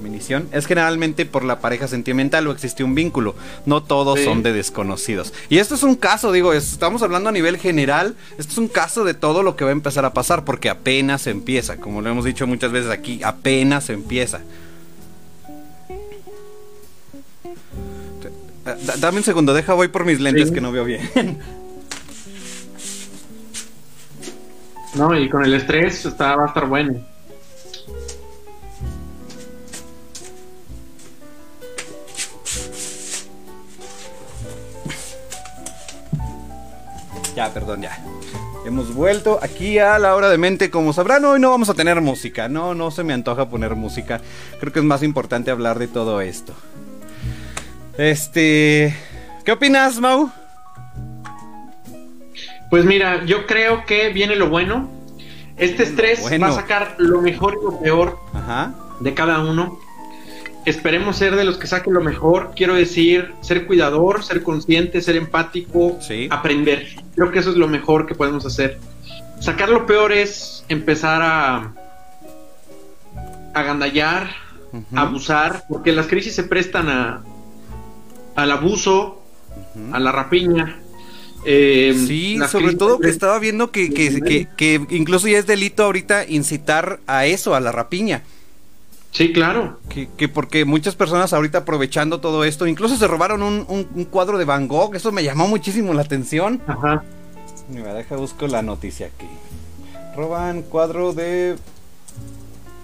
[0.00, 3.34] feminición es generalmente por la pareja sentimental o existe un vínculo.
[3.66, 5.34] No todos son de desconocidos.
[5.50, 8.16] Y esto es un caso, digo, estamos hablando a nivel general.
[8.38, 11.26] Esto es un caso de todo lo que va a empezar a pasar porque apenas
[11.26, 11.76] empieza.
[11.76, 14.40] Como lo hemos dicho muchas veces aquí, apenas empieza.
[18.98, 21.10] Dame un segundo, deja voy por mis lentes que no veo bien.
[24.94, 27.00] No, y con el estrés está, va a estar bueno.
[37.36, 37.98] Ya, perdón, ya.
[38.66, 40.70] Hemos vuelto aquí a la hora de mente.
[40.70, 42.48] Como sabrán, hoy no vamos a tener música.
[42.48, 44.20] No, no se me antoja poner música.
[44.58, 46.52] Creo que es más importante hablar de todo esto.
[48.00, 48.96] Este.
[49.44, 50.30] ¿Qué opinas, Mau?
[52.70, 54.88] Pues mira, yo creo que viene lo bueno.
[55.58, 58.18] Este estrés va a sacar lo mejor y lo peor
[59.00, 59.78] de cada uno.
[60.64, 62.52] Esperemos ser de los que saquen lo mejor.
[62.56, 65.98] Quiero decir, ser cuidador, ser consciente, ser empático,
[66.30, 66.86] aprender.
[67.14, 68.78] Creo que eso es lo mejor que podemos hacer.
[69.40, 71.74] Sacar lo peor es empezar a
[73.52, 74.30] agandallar,
[74.94, 77.22] abusar, porque las crisis se prestan a,
[78.34, 79.22] al abuso,
[79.92, 80.80] a la rapiña.
[81.44, 87.00] Eh, sí, sobre todo que estaba viendo que, que, incluso ya es delito ahorita incitar
[87.06, 88.22] a eso, a la rapiña.
[89.12, 89.80] Sí, claro.
[89.88, 94.44] Que, porque muchas personas ahorita aprovechando todo esto, incluso se robaron un, un, cuadro de
[94.44, 96.60] Van Gogh, eso me llamó muchísimo la atención.
[96.66, 97.02] Ajá.
[97.68, 99.26] Mira, deja busco la noticia aquí.
[100.16, 101.56] Roban cuadro de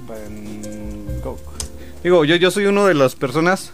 [0.08, 1.38] Van Gogh.
[2.02, 3.72] Digo, yo, yo soy uno de las personas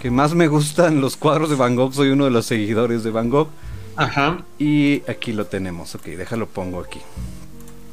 [0.00, 1.92] que más me gustan los cuadros de Van Gogh.
[1.92, 3.48] Soy uno de los seguidores de Van Gogh.
[3.96, 4.42] Ajá.
[4.58, 5.94] Y aquí lo tenemos.
[5.94, 7.00] Ok, déjalo pongo aquí.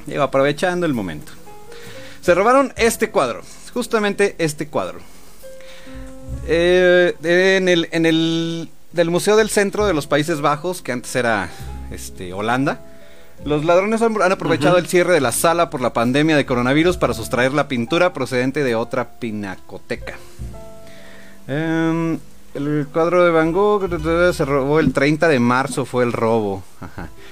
[0.05, 1.31] Digo, aprovechando el momento.
[2.21, 3.41] Se robaron este cuadro.
[3.73, 4.99] Justamente este cuadro.
[6.47, 11.15] Eh, en el, en el del Museo del Centro de los Países Bajos, que antes
[11.15, 11.49] era
[11.91, 12.81] este, Holanda.
[13.45, 17.13] Los ladrones han, aprovechado el cierre de la sala por la pandemia de coronavirus para
[17.13, 20.15] sustraer la pintura procedente de otra pinacoteca.
[21.47, 22.19] Em,
[22.53, 23.89] el cuadro de Van Gogh
[24.33, 26.63] se robó el 30 de marzo, fue el robo.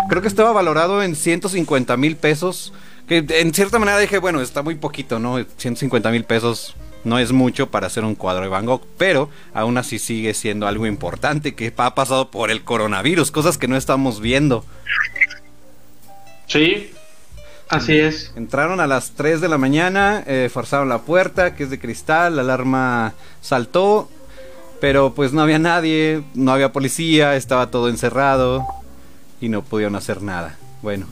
[0.10, 2.74] Creo que estaba valorado en 150 mil pesos.
[3.08, 5.38] Que en cierta manera dije, bueno, está muy poquito, ¿no?
[5.58, 9.78] 150 mil pesos no es mucho para hacer un cuadro de Van Gogh, pero aún
[9.78, 14.22] así sigue siendo algo importante que ha pasado por el coronavirus, cosas que no estamos
[14.22, 14.64] viendo.
[16.48, 16.92] Sí,
[17.72, 18.32] así es.
[18.36, 22.36] Entraron a las 3 de la mañana, eh, forzaron la puerta, que es de cristal,
[22.36, 24.10] la alarma saltó,
[24.80, 28.66] pero pues no había nadie, no había policía, estaba todo encerrado
[29.40, 30.58] y no pudieron hacer nada.
[30.82, 31.08] Bueno,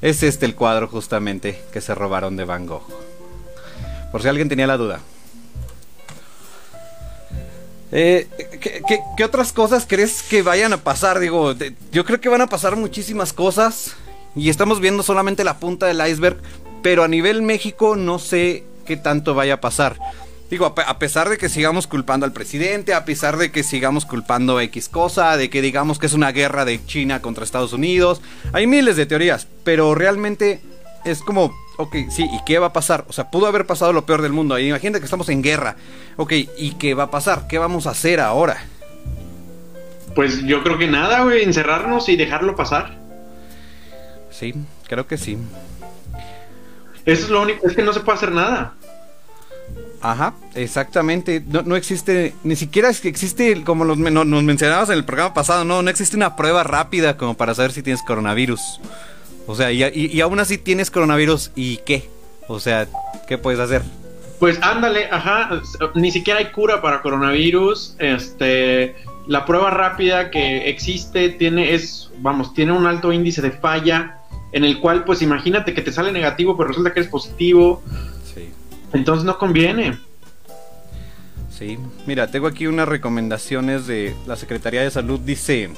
[0.00, 2.86] es este el cuadro justamente que se robaron de Van Gogh.
[4.12, 5.00] Por si alguien tenía la duda.
[7.96, 8.28] Eh,
[9.16, 11.20] ¿qué, otras cosas crees que vayan a pasar?
[11.20, 11.54] Digo,
[11.92, 13.94] yo creo que van a pasar muchísimas cosas
[14.36, 16.38] y estamos viendo solamente la punta del iceberg,
[16.82, 19.96] pero a nivel México no sé qué tanto vaya a pasar.
[20.50, 24.60] Digo, a, pesar de que sigamos culpando al presidente, a pesar de que sigamos culpando
[24.60, 28.20] X cosa, de que digamos que es una guerra de China contra Estados Unidos,
[28.52, 30.60] hay miles de teorías, pero realmente
[31.04, 33.04] es como, ok, sí, ¿y qué va a pasar?
[33.08, 34.58] O sea, pudo haber pasado lo peor del mundo.
[34.58, 35.76] Imagínate que estamos en guerra.
[36.16, 37.46] Ok, ¿y qué va a pasar?
[37.48, 38.64] ¿Qué vamos a hacer ahora?
[40.14, 43.03] Pues yo creo que nada, güey, encerrarnos y dejarlo pasar.
[44.38, 44.54] Sí,
[44.88, 45.38] creo que sí.
[47.06, 48.74] Eso es lo único, es que no se puede hacer nada.
[50.00, 51.42] Ajá, exactamente.
[51.46, 55.90] No, existe, ni siquiera existe, como nos, nos mencionabas en el programa pasado, no, no
[55.90, 58.80] existe una prueba rápida como para saber si tienes coronavirus.
[59.46, 62.08] O sea, y, y, aún así tienes coronavirus, ¿y qué?
[62.48, 62.86] O sea,
[63.28, 63.82] ¿qué puedes hacer?
[64.38, 65.62] Pues ándale, ajá,
[65.94, 67.96] ni siquiera hay cura para coronavirus.
[67.98, 74.18] Este, la prueba rápida que existe tiene es, vamos, tiene un alto índice de falla
[74.54, 77.82] en el cual, pues imagínate que te sale negativo, pero resulta que es positivo.
[78.32, 78.50] Sí.
[78.92, 79.98] Entonces no conviene.
[81.50, 85.18] Sí, mira, tengo aquí unas recomendaciones de la Secretaría de Salud.
[85.18, 85.70] Dice,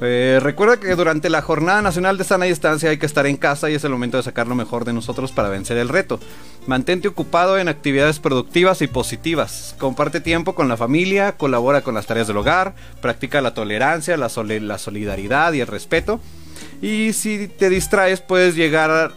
[0.00, 3.68] eh, recuerda que durante la Jornada Nacional de Sana Distancia hay que estar en casa
[3.68, 6.20] y es el momento de sacar lo mejor de nosotros para vencer el reto.
[6.68, 9.74] Mantente ocupado en actividades productivas y positivas.
[9.80, 14.30] Comparte tiempo con la familia, colabora con las tareas del hogar, practica la tolerancia, la,
[14.60, 16.20] la solidaridad y el respeto.
[16.82, 19.12] Y si te distraes puedes llegar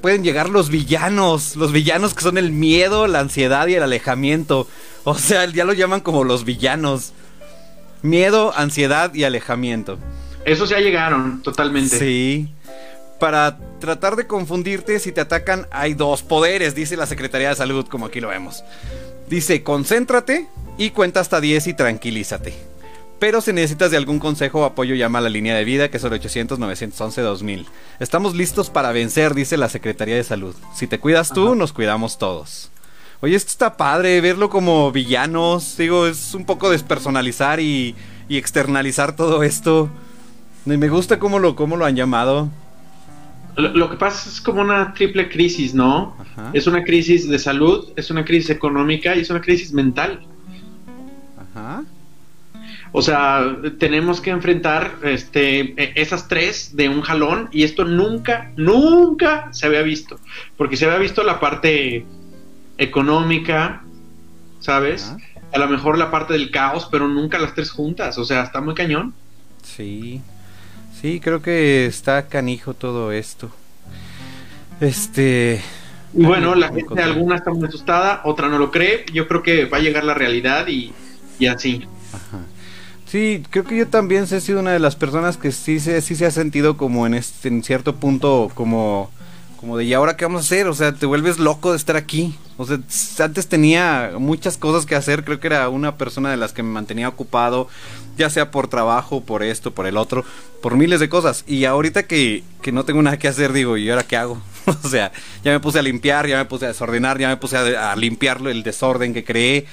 [0.00, 4.66] pueden llegar los villanos, los villanos que son el miedo, la ansiedad y el alejamiento.
[5.04, 7.12] O sea, ya lo llaman como los villanos.
[8.02, 9.98] Miedo, ansiedad y alejamiento.
[10.44, 11.98] Esos ya llegaron, totalmente.
[11.98, 12.52] Sí.
[13.20, 17.86] Para tratar de confundirte, si te atacan, hay dos poderes, dice la Secretaría de Salud,
[17.86, 18.64] como aquí lo vemos.
[19.28, 22.71] Dice, concéntrate y cuenta hasta 10 y tranquilízate.
[23.22, 25.98] Pero si necesitas de algún consejo o apoyo, llama a la línea de vida que
[25.98, 27.66] es el 800-911-2000.
[28.00, 30.56] Estamos listos para vencer, dice la Secretaría de Salud.
[30.74, 32.72] Si te cuidas tú, nos cuidamos todos.
[33.20, 35.76] Oye, esto está padre, verlo como villanos.
[35.76, 37.94] Digo, es un poco despersonalizar y,
[38.28, 39.88] externalizar todo esto.
[40.66, 42.48] Y me gusta cómo lo, cómo lo han llamado.
[43.56, 46.16] Lo, que pasa es como una triple crisis, ¿no?
[46.54, 50.26] Es una crisis de salud, es una crisis económica y es una crisis mental.
[51.54, 51.84] Ajá.
[52.94, 58.52] O sea, tenemos que enfrentar este, e, esas tres de un jalón y esto nunca,
[58.56, 60.20] nunca se había visto.
[60.58, 62.04] Porque se había visto la parte
[62.76, 63.82] económica,
[64.60, 65.14] ¿sabes?
[65.52, 68.60] A lo mejor la parte del caos, pero nunca las tres juntas, o sea, está
[68.60, 69.14] muy cañón.
[69.62, 70.20] Sí,
[71.00, 73.50] sí, creo que está canijo todo esto.
[74.80, 75.62] Este...
[76.12, 79.78] Bueno, la gente alguna está muy asustada, otra no lo cree, yo creo que va
[79.78, 80.92] a llegar la realidad y,
[81.38, 81.86] y así.
[83.12, 86.16] Sí, creo que yo también he sido una de las personas que sí se, sí
[86.16, 89.10] se ha sentido como en, este, en cierto punto como
[89.60, 90.66] como de, ¿y ahora qué vamos a hacer?
[90.66, 92.34] O sea, te vuelves loco de estar aquí.
[92.56, 92.78] O sea,
[93.26, 96.70] antes tenía muchas cosas que hacer, creo que era una persona de las que me
[96.70, 97.68] mantenía ocupado,
[98.16, 100.24] ya sea por trabajo, por esto, por el otro,
[100.62, 101.44] por miles de cosas.
[101.46, 104.42] Y ahorita que, que no tengo nada que hacer, digo, ¿y ahora qué hago?
[104.84, 105.12] o sea,
[105.44, 107.96] ya me puse a limpiar, ya me puse a desordenar, ya me puse a, a
[107.96, 109.66] limpiarlo, el desorden que creé.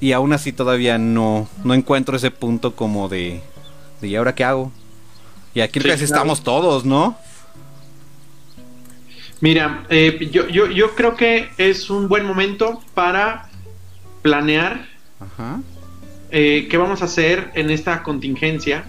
[0.00, 3.40] Y aún así todavía no, no encuentro ese punto como de,
[4.00, 4.72] de ¿y ahora qué hago?
[5.54, 7.16] Y aquí casi estamos todos, ¿no?
[9.40, 13.48] Mira, eh, yo, yo, yo, creo que es un buen momento para
[14.22, 14.88] planear
[16.30, 18.84] eh, qué vamos a hacer en esta contingencia.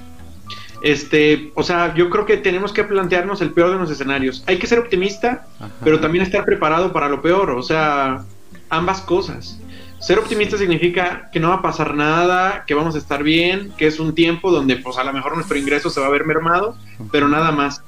[0.82, 4.44] Este, o sea, yo creo que tenemos que plantearnos el peor de los escenarios.
[4.48, 5.48] Hay que ser optimista,
[5.84, 7.52] pero también estar preparado para lo peor.
[7.52, 8.24] O sea,
[8.70, 9.60] ambas cosas.
[10.06, 13.88] Ser optimista significa que no va a pasar nada, que vamos a estar bien, que
[13.88, 16.78] es un tiempo donde pues a lo mejor nuestro ingreso se va a ver mermado,
[17.12, 17.82] pero nada más.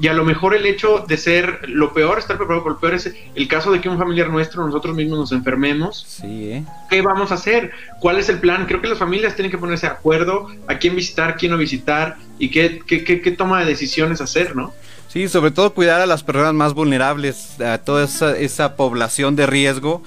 [0.00, 2.94] Y a lo mejor el hecho de ser lo peor, estar preparado por lo peor,
[2.94, 6.02] es el caso de que un familiar nuestro, nosotros mismos nos enfermemos.
[6.08, 6.64] Sí, ¿eh?
[6.88, 7.72] ¿Qué vamos a hacer?
[8.00, 8.64] ¿Cuál es el plan?
[8.64, 12.16] Creo que las familias tienen que ponerse de acuerdo a quién visitar, quién no visitar
[12.38, 14.72] y qué, qué, qué, toma de decisiones hacer, ¿no?
[15.08, 19.44] Sí, sobre todo cuidar a las personas más vulnerables, a toda esa, esa población de
[19.44, 20.02] riesgo.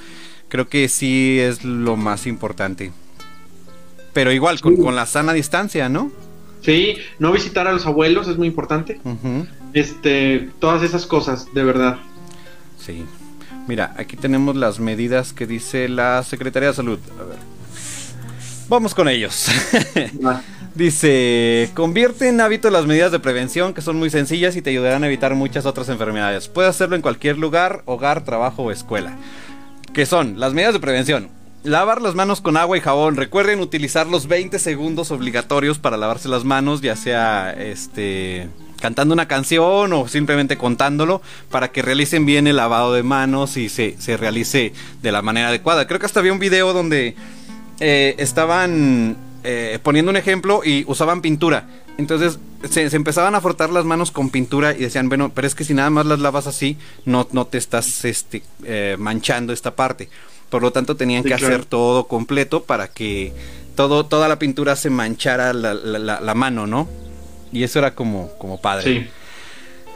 [0.53, 2.91] Creo que sí es lo más importante.
[4.13, 6.11] Pero igual, con, con la sana distancia, ¿no?
[6.61, 9.01] Sí, no visitar a los abuelos es muy importante.
[9.73, 11.97] Este, todas esas cosas, de verdad.
[12.77, 13.03] Sí.
[13.67, 16.99] Mira, aquí tenemos las medidas que dice la Secretaría de Salud.
[17.19, 17.39] A ver.
[18.69, 19.47] Vamos con ellos.
[20.75, 25.03] Dice, convierte en hábito las medidas de prevención que son muy sencillas y te ayudarán
[25.03, 26.47] a evitar muchas otras enfermedades.
[26.47, 29.17] Puedes hacerlo en cualquier lugar, hogar, trabajo o escuela.
[29.93, 30.39] ¿Qué son?
[30.39, 31.29] Las medidas de prevención.
[31.63, 33.15] Lavar las manos con agua y jabón.
[33.15, 38.49] Recuerden utilizar los 20 segundos obligatorios para lavarse las manos, ya sea este
[38.81, 43.69] cantando una canción o simplemente contándolo para que realicen bien el lavado de manos y
[43.69, 45.87] se, se realice de la manera adecuada.
[45.87, 47.15] Creo que hasta había un video donde
[47.79, 51.67] eh, estaban eh, poniendo un ejemplo y usaban pintura.
[51.99, 55.63] Entonces se, empezaban a frotar las manos con pintura y decían, bueno, pero es que
[55.63, 60.09] si nada más las lavas así, no, no te estás este, eh, manchando esta parte.
[60.49, 63.33] Por lo tanto, tenían que hacer todo completo para que
[63.75, 66.87] todo, toda la pintura se manchara la, la, mano, ¿no?
[67.51, 68.83] Y eso era como, como padre.
[68.83, 69.07] Sí.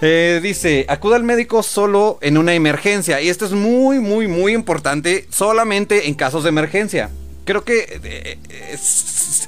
[0.02, 3.22] Eh, dice, acuda al médico solo en una emergencia.
[3.22, 7.12] Y esto es muy, muy, muy importante, solamente en casos de emergencia.
[7.48, 8.38] Creo que eh,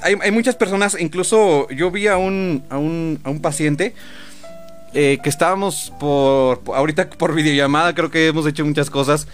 [0.00, 3.94] hay, muchas personas, incluso yo vi a un, a un, a un paciente
[4.94, 9.28] eh, que estábamos por, ahorita por videollamada, creo que hemos hecho muchas cosas.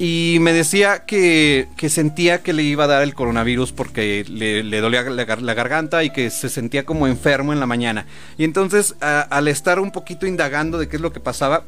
[0.00, 5.02] Y me decía que, sentía que le iba a dar el coronavirus porque le, dolía
[5.02, 8.06] la, garganta y que se sentía como enfermo en la mañana.
[8.36, 11.66] Y entonces, al estar un poquito indagando de qué es lo que pasaba,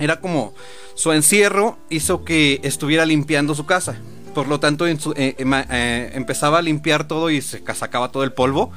[0.00, 0.54] era como
[0.94, 4.00] su encierro hizo que estuviera limpiando su casa.
[4.38, 8.22] Por lo tanto, en su, eh, eh, empezaba a limpiar todo y se sacaba todo
[8.22, 8.70] el polvo.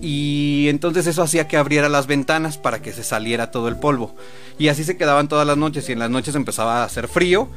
[0.00, 4.14] Y entonces eso hacía que abriera las ventanas para que se saliera todo el polvo.
[4.60, 5.88] Y así se quedaban todas las noches.
[5.88, 7.48] Y en las noches empezaba a hacer frío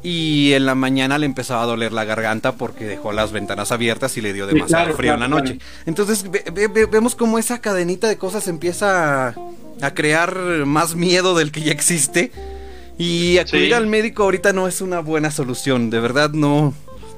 [0.00, 4.16] y en la mañana le empezaba a doler la garganta porque dejó las ventanas abiertas
[4.16, 5.58] y le dio demasiado frío en la noche.
[5.84, 6.24] Entonces
[6.62, 9.34] vemos cómo esa cadenita de cosas empieza
[9.80, 10.36] a, crear
[10.66, 12.30] más miedo del que ya existe.
[12.96, 16.72] Y acudir al médico ahorita no es una buena solución, de verdad no.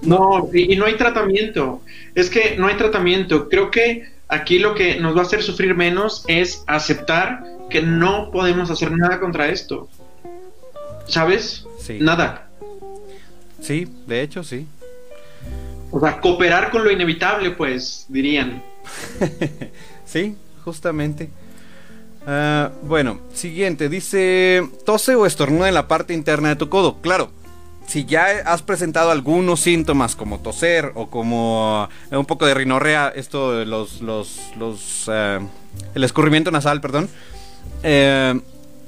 [0.05, 1.83] No, y, no hay tratamiento.
[2.15, 3.49] Es que no hay tratamiento.
[3.49, 8.31] Creo que aquí lo que nos va a hacer sufrir menos es aceptar que no
[8.31, 9.89] podemos hacer nada contra esto.
[11.07, 11.67] ¿Sabes?
[11.81, 11.99] Sí.
[12.01, 12.49] Nada.
[13.61, 14.67] Sí, de hecho, sí.
[15.91, 18.63] O sea, cooperar con lo inevitable, pues, dirían.
[20.05, 21.31] sí, justamente.
[22.27, 27.01] Ah, bueno, siguiente, dice, tose o estornuda en la parte interna de tu codo.
[27.01, 27.31] Claro,
[27.87, 33.13] si ya has presentado algunos síntomas como toser o como eh, un poco de rinorrea,
[33.15, 35.41] esto de los, los, los, eh,
[35.95, 37.09] el escurrimiento nasal, perdón,
[37.83, 38.41] eh,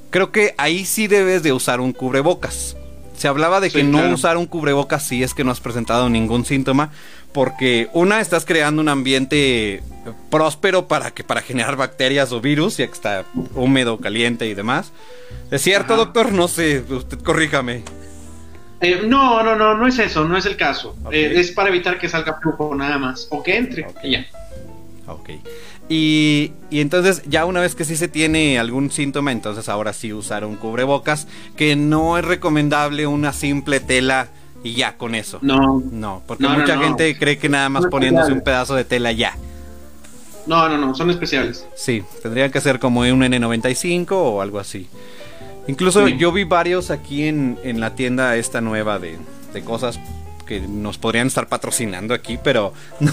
[0.09, 2.75] creo que ahí sí debes de usar un cubrebocas.
[3.15, 6.45] Se hablaba de que no usar un cubrebocas si es que no has presentado ningún
[6.45, 6.91] síntoma,
[7.33, 9.81] porque una estás creando un ambiente
[10.29, 14.91] próspero para que para generar bacterias o virus, ya que está húmedo, caliente y demás.
[15.49, 16.31] ¿Es cierto, doctor?
[16.31, 17.83] No sé, usted corríjame.
[18.79, 20.95] Eh, no, no, no, no es eso, no es el caso.
[21.11, 24.25] Eh, es para evitar que salga flujo nada más, o que entre, ya.
[25.07, 25.29] Ok.
[25.89, 30.43] Y, entonces ya una vez que sí se tiene algún síntoma, entonces ahora sí usar
[30.45, 34.27] un cubrebocas, que no es recomendable una simple tela
[34.63, 35.39] y ya con eso.
[35.41, 35.81] No.
[35.91, 39.35] No, porque mucha gente cree que nada más poniéndose un pedazo de tela ya.
[40.45, 41.65] No, no, no, son especiales.
[41.75, 44.87] Sí, tendrían que ser como un N95 o algo así.
[45.67, 49.17] Incluso yo vi varios aquí en, en la tienda esta nueva de,
[49.53, 49.99] de cosas
[50.47, 53.11] que nos podrían estar patrocinando aquí, pero no,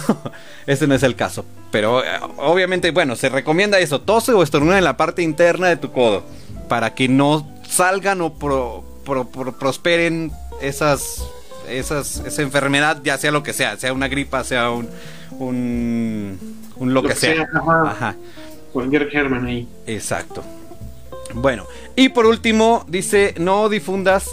[0.66, 1.44] ese no es el caso.
[1.70, 2.06] Pero eh,
[2.38, 6.22] obviamente, bueno, se recomienda eso, tose o estornuda en la parte interna de tu codo,
[6.68, 8.34] para que no salgan o
[9.58, 11.26] prosperen esas,
[11.68, 14.88] esas, esa enfermedad, ya sea lo que sea, sea una gripa, sea un,
[15.38, 16.38] un,
[16.78, 17.48] lo, que, sea.
[17.86, 18.14] ajá.
[18.72, 19.68] Cualquier germen ahí.
[19.86, 20.42] Exacto.
[21.34, 21.66] Bueno,
[21.96, 24.28] y por último, dice, no difundas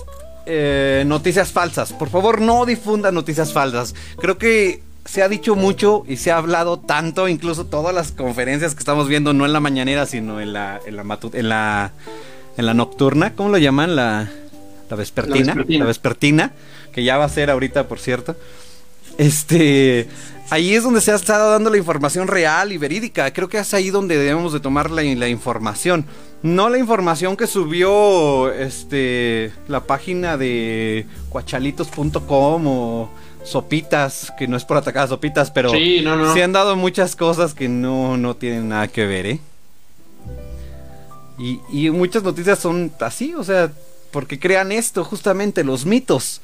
[0.46, 1.94] eh, noticias falsas.
[1.94, 3.96] Por favor, no difundan noticias falsas.
[4.20, 8.74] Creo que se ha dicho mucho y se ha hablado tanto, incluso todas las conferencias
[8.76, 11.92] que estamos viendo, no en la mañanera, sino en la, en la, en la,
[12.58, 13.96] en la nocturna, ¿cómo lo llaman?
[13.96, 14.30] La,
[14.90, 16.52] la vespertina, la vespertina,
[16.94, 18.36] que ya va a ser ahorita, por cierto.
[19.18, 20.08] Este,
[20.50, 23.32] ahí es donde se ha estado dando la información real y verídica.
[23.34, 26.06] Creo que es ahí donde debemos de tomar la, la información.
[26.44, 33.10] No la información que subió este la página de cuachalitos.com o
[33.44, 37.54] Sopitas, que no es por atacar a Sopitas, pero sí, se han dado muchas cosas
[37.54, 39.40] que no, no tienen nada que ver, ¿eh?
[41.38, 43.72] Y, y muchas noticias son así, o sea,
[44.12, 46.42] porque crean esto, justamente, los mitos.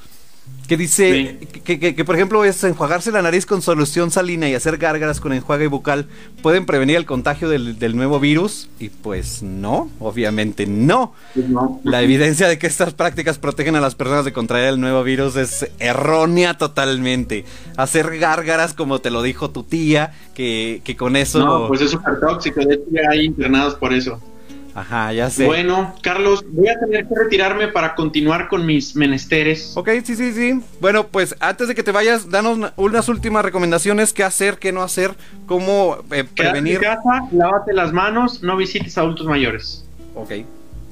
[0.68, 5.22] Que dice que, por ejemplo, es enjuagarse la nariz con solución salina y hacer gárgaras
[5.22, 6.08] con enjuague bucal
[6.42, 8.70] pueden prevenir el contagio del, nuevo virus.
[8.78, 11.14] Y pues no, obviamente no.
[11.34, 11.46] Pues
[11.86, 15.38] la evidencia de que estas prácticas protegen a las personas de contraer el nuevo virus
[15.38, 17.46] es errónea totalmente.
[17.78, 21.40] Hacer gárgaras, como te lo dijo tu tía, que, con eso.
[21.40, 22.60] No, pues es súper tóxico.
[22.66, 24.22] De hecho, hay internados por eso.
[24.78, 25.44] Ajá, ya sé.
[25.44, 29.76] Bueno, Carlos, voy a tener que retirarme para continuar con mis menesteres.
[29.76, 30.62] Ok, sí, sí, sí.
[30.80, 34.84] Bueno, pues antes de que te vayas, danos unas últimas recomendaciones, qué hacer, qué no
[34.84, 35.16] hacer,
[35.48, 36.76] cómo eh, prevenir.
[36.76, 39.84] En casa, lávate las manos, no visites adultos mayores.
[40.14, 40.34] Ok.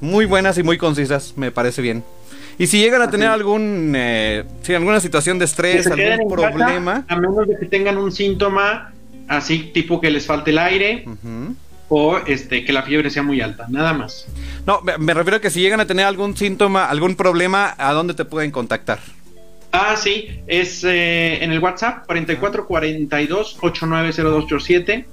[0.00, 2.02] Muy buenas y muy concisas, me parece bien.
[2.58, 7.04] Y si llegan a tener algún, eh, si alguna situación de estrés, algún problema.
[7.06, 8.90] a menos de que tengan un síntoma
[9.28, 11.04] así tipo que les falte el aire.
[11.88, 14.26] O este, que la fiebre sea muy alta, nada más.
[14.66, 18.14] No, me refiero a que si llegan a tener algún síntoma, algún problema, ¿a dónde
[18.14, 18.98] te pueden contactar?
[19.72, 25.06] Ah, sí, es eh, en el WhatsApp 4442 890287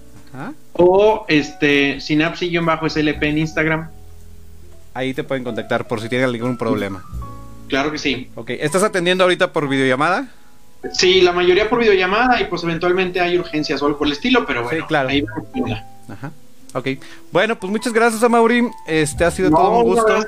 [0.73, 3.89] o este sinapsi-slp en Instagram.
[4.93, 7.03] Ahí te pueden contactar por si tienen algún problema.
[7.67, 8.29] Claro que sí.
[8.35, 10.27] Ok, ¿estás atendiendo ahorita por videollamada?
[10.91, 14.45] Sí, la mayoría por videollamada y pues eventualmente hay urgencias o algo por el estilo,
[14.45, 15.09] pero bueno, claro.
[15.09, 15.25] ahí
[16.09, 16.31] Ajá.
[16.73, 16.87] Ok.
[17.31, 18.69] Bueno, pues muchas gracias a Mauri.
[18.87, 20.19] Este ha sido todo un gusto.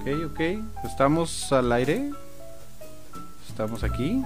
[0.00, 0.40] Ok, ok.
[0.84, 2.10] Estamos al aire.
[3.48, 4.22] Estamos aquí.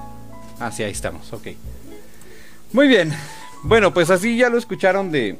[0.58, 1.32] Ah, sí, ahí estamos.
[1.32, 1.48] Ok.
[2.72, 3.12] Muy bien.
[3.62, 5.38] Bueno, pues así ya lo escucharon de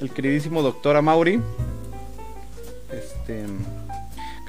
[0.00, 1.40] el queridísimo doctor Amauri.
[2.92, 3.44] Este,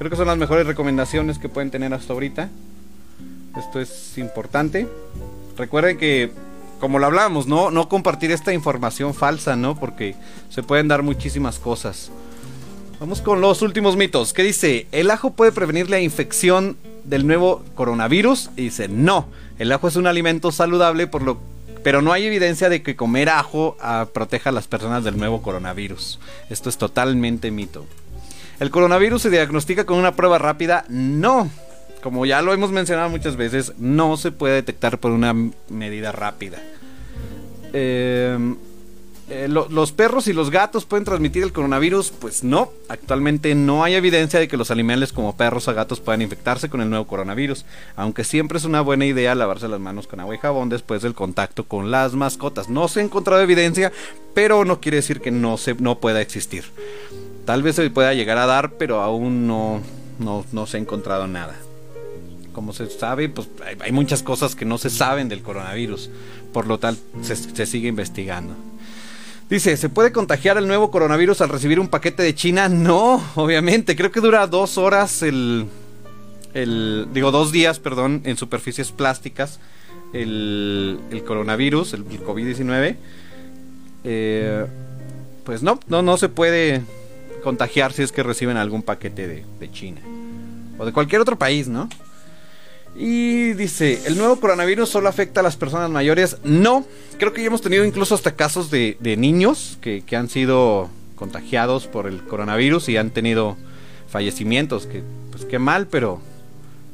[0.02, 2.50] creo que son las mejores recomendaciones que pueden tener hasta ahorita.
[3.56, 4.88] Esto es importante.
[5.56, 6.32] Recuerden que,
[6.80, 7.70] como lo hablábamos, ¿no?
[7.70, 9.80] No compartir esta información falsa, ¿no?
[9.80, 10.16] Porque
[10.50, 12.10] se pueden dar muchísimas cosas.
[13.00, 14.34] Vamos con los últimos mitos.
[14.34, 14.88] ¿Qué dice?
[14.92, 18.50] ¿El ajo puede prevenir la infección del nuevo coronavirus?
[18.58, 19.28] Y dice, no.
[19.60, 21.38] El ajo es un alimento saludable, por lo
[21.84, 25.44] pero no hay evidencia de que comer ajo ah, proteja a las personas del nuevo
[25.44, 26.20] coronavirus.
[26.50, 27.86] Esto es totalmente mito.
[28.62, 30.86] ¿El coronavirus se diagnostica con una prueba rápida?
[30.88, 31.50] No.
[32.04, 35.34] Como ya lo hemos mencionado muchas veces, no se puede detectar por una
[35.68, 36.60] medida rápida.
[37.74, 38.38] Eh,
[39.32, 42.72] eh, los perros y los gatos pueden transmitir el coronavirus, pues no.
[42.88, 46.82] Actualmente no hay evidencia de que los animales como perros o gatos puedan infectarse con
[46.82, 50.38] el nuevo coronavirus, aunque siempre es una buena idea lavarse las manos con agua y
[50.38, 52.70] jabón después del contacto con las mascotas.
[52.70, 53.92] No se ha encontrado evidencia,
[54.36, 56.66] pero no quiere decir que no, se, no pueda existir.
[57.46, 59.82] Tal vez se pueda llegar a dar, pero aún no,
[60.20, 61.56] no, se ha encontrado nada.
[62.54, 63.48] Como se sabe, pues
[63.80, 66.10] hay, muchas cosas que no se saben del coronavirus,
[66.54, 68.56] por lo tal se sigue investigando.
[69.52, 72.70] Dice, ¿se puede contagiar el nuevo coronavirus al recibir un paquete de China?
[72.70, 73.98] No, obviamente.
[73.98, 75.66] Creo que dura dos horas el...
[76.54, 79.60] el digo, dos días, perdón, en superficies plásticas.
[80.14, 82.96] El, el coronavirus, el, COVID-19.
[84.06, 84.66] Eh,
[85.44, 86.84] pues no, no, no se puede
[87.42, 90.02] contagiar si es que reciben algún paquete de, de China.
[90.78, 91.90] O de cualquier otro país, ¿no?
[92.96, 96.38] Y dice, ¿el nuevo coronavirus solo afecta a las personas mayores?
[96.44, 96.86] No,
[97.18, 102.08] creo que ya hemos tenido incluso hasta casos de, niños que, han sido contagiados por
[102.08, 103.56] el coronavirus y han tenido
[104.10, 106.20] fallecimientos, que pues qué mal, pero,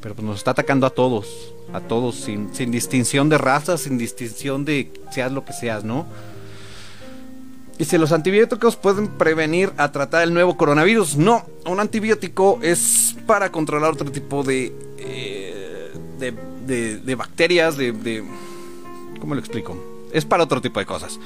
[0.02, 3.98] pero pues nos está atacando a todos, a todos, sin, sin distinción de raza, sin
[3.98, 6.06] distinción de seas lo que seas, ¿no?
[7.78, 11.18] Dice, ¿los antibióticos pueden prevenir a tratar el nuevo coronavirus?
[11.18, 14.74] No, un antibiótico es para controlar otro tipo de...
[14.98, 18.24] Eh, de, bacterias, de, de...
[19.20, 19.78] ¿Cómo lo explico?
[20.12, 21.20] Es para otro tipo de cosas.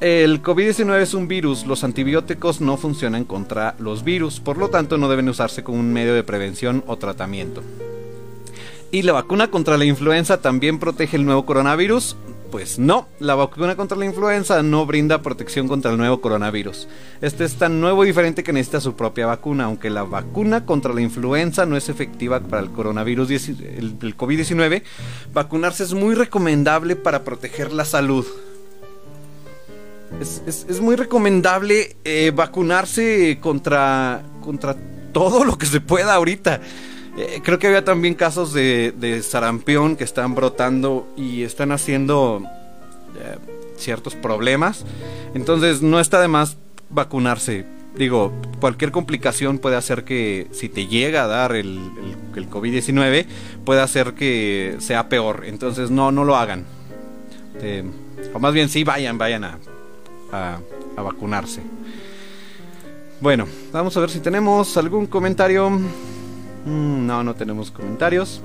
[0.00, 4.96] El COVID-19 es un virus, los antibióticos no funcionan contra los virus, por lo tanto
[4.96, 7.62] no deben usarse como un medio de prevención o tratamiento.
[8.90, 12.16] ¿Y la vacuna contra la influenza también protege el nuevo coronavirus?
[12.50, 16.88] Pues no, la vacuna contra la influenza no brinda protección contra el nuevo coronavirus.
[17.20, 20.94] Este es tan nuevo y diferente que necesita su propia vacuna, aunque la vacuna contra
[20.94, 24.82] la influenza no es efectiva para el coronavirus, el, COVID-19,
[25.34, 28.24] vacunarse es muy recomendable para proteger la salud.
[30.20, 34.74] Es, muy recomendable eh, vacunarse contra, contra
[35.12, 36.62] todo lo que se pueda ahorita.
[37.18, 42.44] Eh, creo que había también casos de, sarampión que están brotando y están haciendo
[43.20, 43.36] eh,
[43.76, 44.84] ciertos problemas.
[45.34, 46.56] Entonces no está de más
[46.90, 47.66] vacunarse.
[47.96, 51.80] Digo, cualquier complicación puede hacer que si te llega a dar el,
[52.36, 53.26] el, COVID-19,
[53.64, 55.42] puede hacer que sea peor.
[55.44, 56.66] Entonces no, no lo hagan.
[58.32, 59.58] O más bien sí, vayan, vayan a,
[60.30, 61.62] a vacunarse.
[63.20, 65.72] Bueno, vamos a ver si tenemos algún comentario.
[66.66, 68.40] Mm, no, no tenemos comentarios.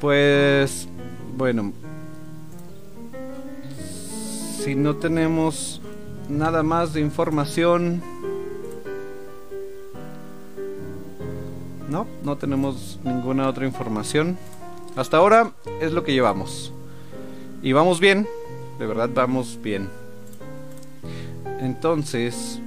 [0.00, 0.88] Pues,
[1.36, 1.72] bueno.
[4.62, 5.80] Si no tenemos
[6.28, 8.02] nada más de información...
[11.88, 14.36] No, no tenemos ninguna otra información.
[14.96, 16.72] Hasta ahora es lo que llevamos.
[17.62, 18.26] Y vamos bien,
[18.78, 19.88] de verdad vamos bien.
[21.60, 22.60] Entonces,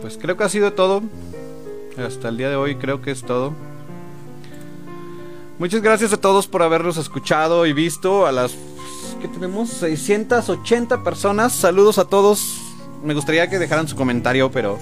[0.00, 1.02] pues creo que ha sido todo.
[1.98, 3.54] Hasta el día de hoy creo que es todo.
[5.58, 8.26] Muchas gracias a todos por habernos escuchado y visto.
[8.26, 8.54] A las
[9.20, 11.52] que tenemos 680 personas.
[11.52, 12.60] Saludos a todos.
[13.02, 14.78] Me gustaría que dejaran su comentario, pero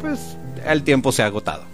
[0.00, 1.64] pues el tiempo se ha agotado.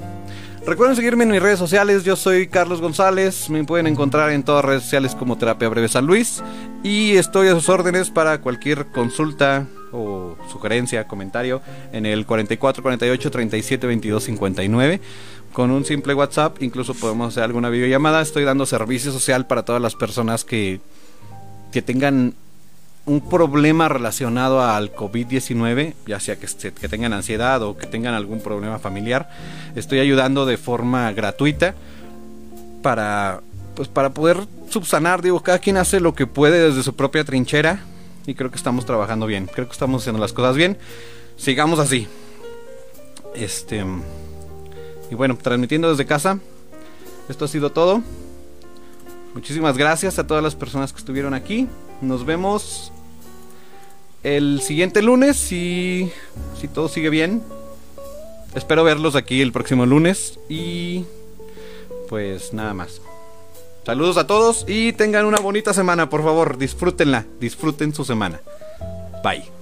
[0.68, 4.62] Recuerden seguirme en mis redes sociales, yo soy Carlos González, me pueden encontrar en todas
[4.62, 6.42] las redes sociales como Terapia Breve San Luis
[6.82, 11.60] y estoy a sus órdenes para cualquier consulta o sugerencia, comentario
[11.92, 15.00] en el 44 48 37 22 59
[15.52, 19.80] con un simple WhatsApp, incluso podemos hacer alguna videollamada, estoy dando servicio social para todas
[19.80, 20.80] las personas que
[21.72, 22.34] que tengan
[23.06, 28.40] un problema relacionado al COVID-19, ya sea que, que, tengan ansiedad o que tengan algún
[28.40, 29.30] problema familiar,
[29.76, 31.74] estoy ayudando de forma gratuita
[32.82, 33.40] para,
[33.74, 35.22] pues, para poder subsanar.
[35.22, 37.80] Digo, cada quien hace lo que puede desde su propia trinchera
[38.26, 40.78] y creo que estamos trabajando bien, creo que estamos haciendo las cosas bien.
[41.36, 42.08] Sigamos así.
[43.34, 43.84] Este.
[45.10, 46.38] Y bueno, transmitiendo desde casa.
[47.28, 48.02] Esto ha sido todo.
[49.34, 51.68] Muchísimas gracias a todas las personas que estuvieron aquí.
[52.00, 52.92] Nos vemos
[54.22, 56.10] el siguiente lunes, si,
[56.60, 57.42] si todo sigue bien.
[58.54, 61.04] Espero verlos aquí el próximo lunes y
[62.08, 63.00] pues nada más.
[63.88, 66.58] Saludos a todos y tengan una bonita semana, por favor.
[66.58, 68.42] Disfrútenla, disfruten su semana.
[69.24, 69.57] Bye.